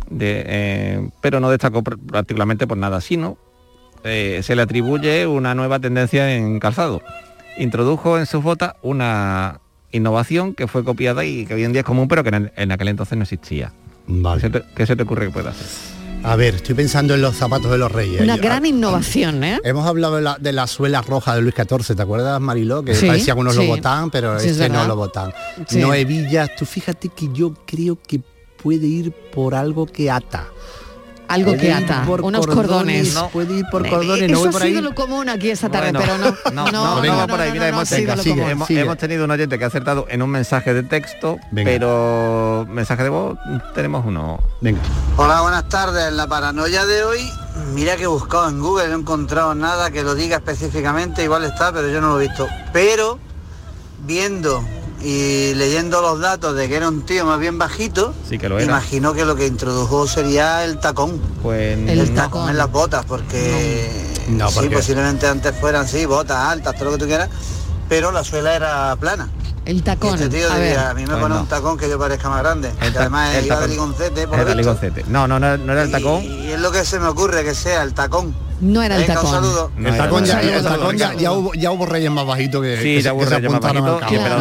[0.10, 3.38] de, eh, pero no destacó particularmente por nada, sino
[4.04, 7.02] eh, se le atribuye una nueva tendencia en calzado.
[7.58, 9.62] Introdujo en sus botas una
[9.92, 12.72] innovación que fue copiada y que hoy en día es común, pero que en, en
[12.72, 13.72] aquel entonces no existía.
[14.08, 14.42] Vale.
[14.42, 15.93] ¿Qué se te, qué se te ocurre que pueda hacer?
[16.24, 18.22] A ver, estoy pensando en los zapatos de los reyes.
[18.22, 19.60] Una Yo- gran innovación, ¿eh?
[19.64, 22.84] Hemos hablado de la, de la suela roja de Luis XIV, ¿te acuerdas, Mariló?
[22.84, 23.62] Que Sí, parecía unos sí.
[23.68, 24.88] Lobotán, pero Sí, es este no.
[24.88, 25.34] Lobotán.
[25.68, 25.80] Sí.
[25.80, 28.22] No hebillas, tú fíjate que yo creo que
[28.62, 30.48] puede ir por algo que ata.
[31.34, 33.14] Algo Puede que ata, por unos cordones.
[33.16, 33.30] No.
[33.30, 34.84] Puede ir por cordones, Eso no voy ha por sido ahí.
[34.84, 36.18] lo común aquí esta tarde, Bueno, pero
[36.54, 36.72] no.
[36.72, 37.16] no, no, venga.
[37.16, 37.52] va por ahí.
[37.52, 38.36] Mira, no, hemos, ha venga, sigue.
[38.36, 38.50] común.
[38.52, 38.82] hemos, sigue.
[38.82, 41.72] hemos tenido un oyente que ha acertado en un mensaje de texto, Venga.
[41.72, 43.38] pero mensaje de voz
[43.74, 44.40] tenemos uno.
[44.62, 44.80] Venga.
[45.18, 46.08] Hola, buenas tardes.
[46.10, 47.28] En la paranoia de hoy,
[47.74, 51.44] mira que he buscado en Google, no he encontrado nada que lo diga específicamente, igual
[51.46, 52.48] está, pero yo no lo he visto.
[52.72, 53.18] Pero
[54.06, 54.64] viendo
[55.04, 58.56] y leyendo los datos de que era un tío más bien bajito, Sí que lo
[58.58, 58.66] era.
[58.66, 61.20] imagino que lo que introdujo sería el tacón.
[61.42, 62.50] Pues El El, tacón.
[62.50, 63.92] en las botas, porque
[64.30, 67.30] No, sí, porque- posiblemente antes fueran sí, botas altas, todo lo que tú quieras,
[67.90, 69.30] pero la suela era plana.
[69.66, 70.16] El tacón.
[70.16, 70.64] este tío a ver.
[70.70, 71.42] diría, a mí me Pues pone no.
[71.42, 72.70] un tacón que yo parezca más grande.
[72.82, 73.70] El además el iba de tacón.
[73.72, 75.06] ligoncete, por El lo de ligoncete.
[75.08, 76.22] No, no, no, no era el tacón.
[76.24, 78.36] Y es lo que se me ocurre que sea el tacón.
[78.64, 79.30] No era el Venga, tacón.
[79.30, 79.72] un saludo.
[79.78, 80.50] No el tacón, ya, tacón.
[80.54, 81.22] el tacón ya, Saludo.
[81.22, 83.52] ya hubo, ya hubo reyes más bajitos que, Sí, que ya hubo que se reyes
[83.52, 83.76] más al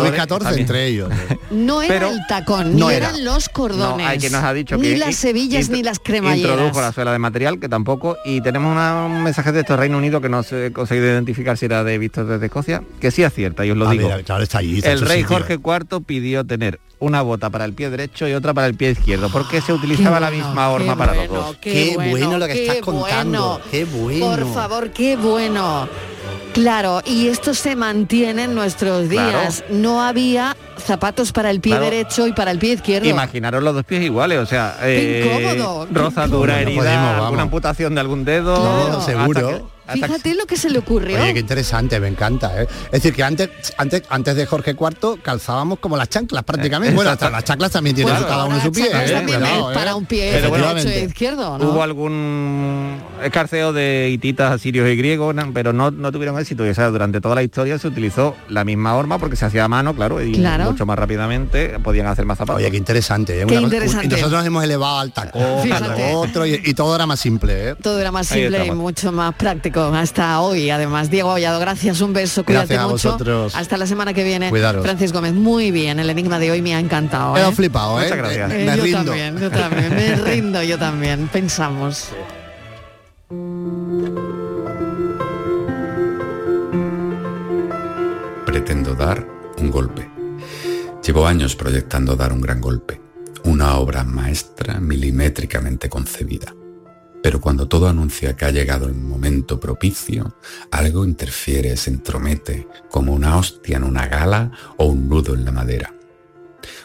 [0.01, 0.59] Luis XIV también.
[0.61, 1.11] entre ellos.
[1.51, 3.09] No era Pero el tacón, no ni era.
[3.11, 4.05] eran los cordones.
[4.05, 6.53] No, hay quien nos ha dicho ni que las intro- ni las cremalleras.
[6.53, 8.17] Introdujo la suela de material, que tampoco.
[8.25, 11.59] Y tenemos una- un mensaje de esto Reino Unido que no se he conseguido identificar
[11.59, 14.09] si era de Víctor desde Escocia, que sí acierta, y os lo A digo.
[14.09, 14.77] ver, claro, está ahí.
[14.79, 15.37] está en el rey sitio.
[15.37, 18.91] Jorge IV pidió tener una bota para el pie derecho y otra para el pie
[18.93, 21.57] izquierdo, porque se utilizaba la misma horma para los dos.
[21.61, 23.61] Qué bueno lo que estás contando, bueno.
[23.73, 24.12] qué bueno.
[24.21, 25.89] Por favor, qué bueno.
[26.55, 29.65] Claro, y esto se mantiene en nuestros días.
[29.71, 31.85] No había zapatos para el pie Claro.
[31.87, 33.09] derecho y para el pie izquierdo.
[33.09, 36.83] Imaginaros los dos pies iguales, o sea, Qué eh, incómodo, qué rozadura, incómodo.
[36.83, 37.25] herida, Podemos, vamos.
[37.25, 38.99] alguna amputación de algún dedo, Claro.
[38.99, 39.71] hasta Seguro.
[39.91, 41.21] Fíjate lo que se le ocurrió.
[41.21, 42.63] Oye, qué interesante, me encanta.
[42.63, 42.67] ¿eh?
[42.87, 46.93] Es decir, que antes, antes, antes de Jorge IV calzábamos como las chanclas prácticamente.
[46.93, 48.87] Eh, bueno, hasta las chanclas también tienen Bueno, cada uno su pie.
[48.93, 49.23] ¿eh?
[49.25, 51.71] Cuidado, para un pie Pero bueno, derecho e izquierdo, ¿no?
[51.71, 56.65] Hubo algún escarceo de hititas asirios y griegos, pero no, no tuvieron éxito.
[56.67, 59.65] Y, o sea, durante toda la historia se utilizó la misma horma porque se hacía
[59.65, 60.65] a mano, claro, y Claro.
[60.71, 62.61] mucho más rápidamente podían hacer más zapatos.
[62.61, 63.41] Oye, qué interesante.
[63.43, 63.47] ¿eh?
[63.47, 64.07] Qué cosa- interesante.
[64.07, 67.71] Y nosotros nos hemos elevado al tacón, al otro, y, y todo era más simple.
[67.71, 67.75] ¿eh?
[67.81, 69.72] Todo era más simple y mucho más práctico.
[69.81, 71.11] Hasta hoy, además.
[71.11, 73.09] Diego Hollado, gracias, un beso, cuídate Gracias a mucho.
[73.13, 73.55] vosotros.
[73.55, 74.51] Hasta la semana que viene.
[74.51, 74.83] Cuidaros.
[74.83, 75.99] Francis Gómez, muy bien.
[75.99, 77.37] El enigma de hoy me ha encantado.
[77.37, 77.53] He ¿eh?
[77.53, 78.05] flipado, ¿eh?
[78.05, 78.53] Muchas gracias.
[78.53, 79.05] Eh, Me yo rindo.
[79.05, 79.95] también, yo también.
[79.95, 81.29] Me rindo yo también.
[81.29, 82.09] Pensamos.
[88.47, 89.27] Pretendo dar
[89.59, 90.09] un golpe.
[91.05, 93.01] Llevo años proyectando dar un gran golpe,
[93.45, 96.55] una obra maestra milimétricamente concebida.
[97.23, 100.37] Pero cuando todo anuncia que ha llegado el momento propicio,
[100.73, 105.53] algo interfiere, se entromete, como una hostia en una gala o un nudo en la
[105.53, 105.95] madera.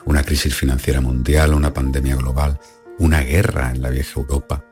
[0.05, 2.59] Una crisis financiera mundial, una pandemia global,
[2.99, 4.63] una guerra en la vieja Europa.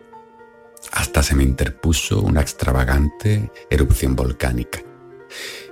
[0.91, 4.84] Hasta se me interpuso una extravagante erupción volcánica.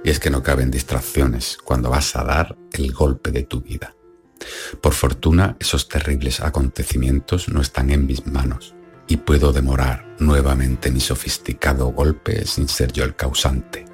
[0.04, 3.96] Y es que no caben distracciones cuando vas a dar el golpe de tu vida.
[4.82, 8.73] Por fortuna, esos terribles acontecimientos no están en mis manos
[9.08, 13.86] y puedo demorar nuevamente mi sofisticado golpe sin ser yo el causante.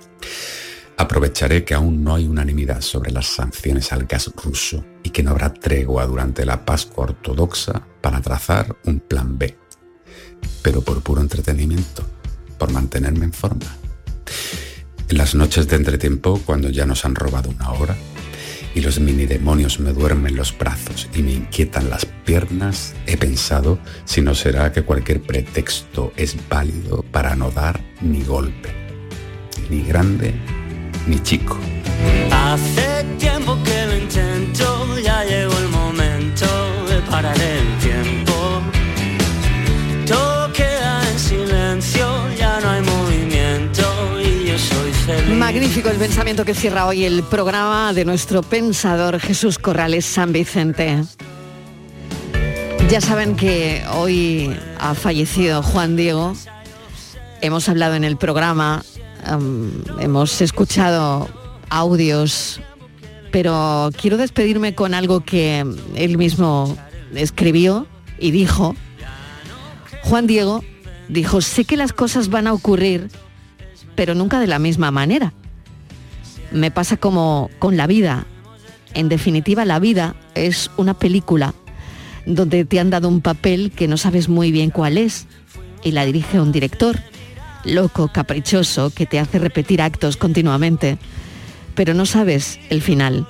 [0.98, 5.32] Aprovecharé que aún no hay unanimidad sobre las sanciones al gas ruso y que no
[5.32, 9.58] habrá tregua durante la Pascua ortodoxa para trazar un plan B.
[10.62, 12.04] Pero por puro entretenimiento,
[12.58, 13.78] por mantenerme en forma.
[15.08, 17.98] En las noches de entretiempo, cuando ya nos han robado una hora
[18.76, 23.80] y los mini demonios me duermen los brazos y me inquietan las piernas, he pensado
[24.06, 28.70] si no será que cualquier pretexto es válido para no dar ni golpe,
[29.70, 30.34] ni grande
[31.08, 31.58] ni chico.
[32.32, 36.46] Hace tiempo que lo intento, ya llegó el momento
[36.88, 37.38] de parar
[45.50, 51.04] Magnífico el pensamiento que cierra hoy el programa de nuestro pensador Jesús Corrales San Vicente.
[52.92, 56.36] Ya saben que hoy ha fallecido Juan Diego.
[57.42, 58.84] Hemos hablado en el programa,
[59.28, 61.28] um, hemos escuchado
[61.72, 62.62] audios,
[63.32, 66.78] pero quiero despedirme con algo que él mismo
[67.16, 67.88] escribió
[68.20, 68.76] y dijo.
[70.04, 70.64] Juan Diego
[71.08, 73.10] dijo, sé que las cosas van a ocurrir,
[73.96, 75.34] pero nunca de la misma manera.
[76.52, 78.26] Me pasa como con la vida.
[78.94, 81.54] En definitiva, la vida es una película
[82.26, 85.28] donde te han dado un papel que no sabes muy bien cuál es
[85.84, 87.00] y la dirige un director,
[87.64, 90.98] loco, caprichoso, que te hace repetir actos continuamente,
[91.76, 93.28] pero no sabes el final,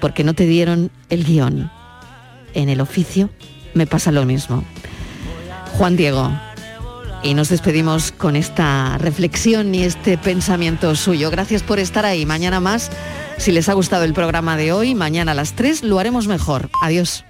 [0.00, 1.70] porque no te dieron el guion.
[2.54, 3.30] En el oficio
[3.74, 4.64] me pasa lo mismo.
[5.76, 6.32] Juan Diego,
[7.26, 11.28] y nos despedimos con esta reflexión y este pensamiento suyo.
[11.28, 12.24] Gracias por estar ahí.
[12.24, 12.90] Mañana más,
[13.36, 16.70] si les ha gustado el programa de hoy, mañana a las 3 lo haremos mejor.
[16.82, 17.24] Adiós.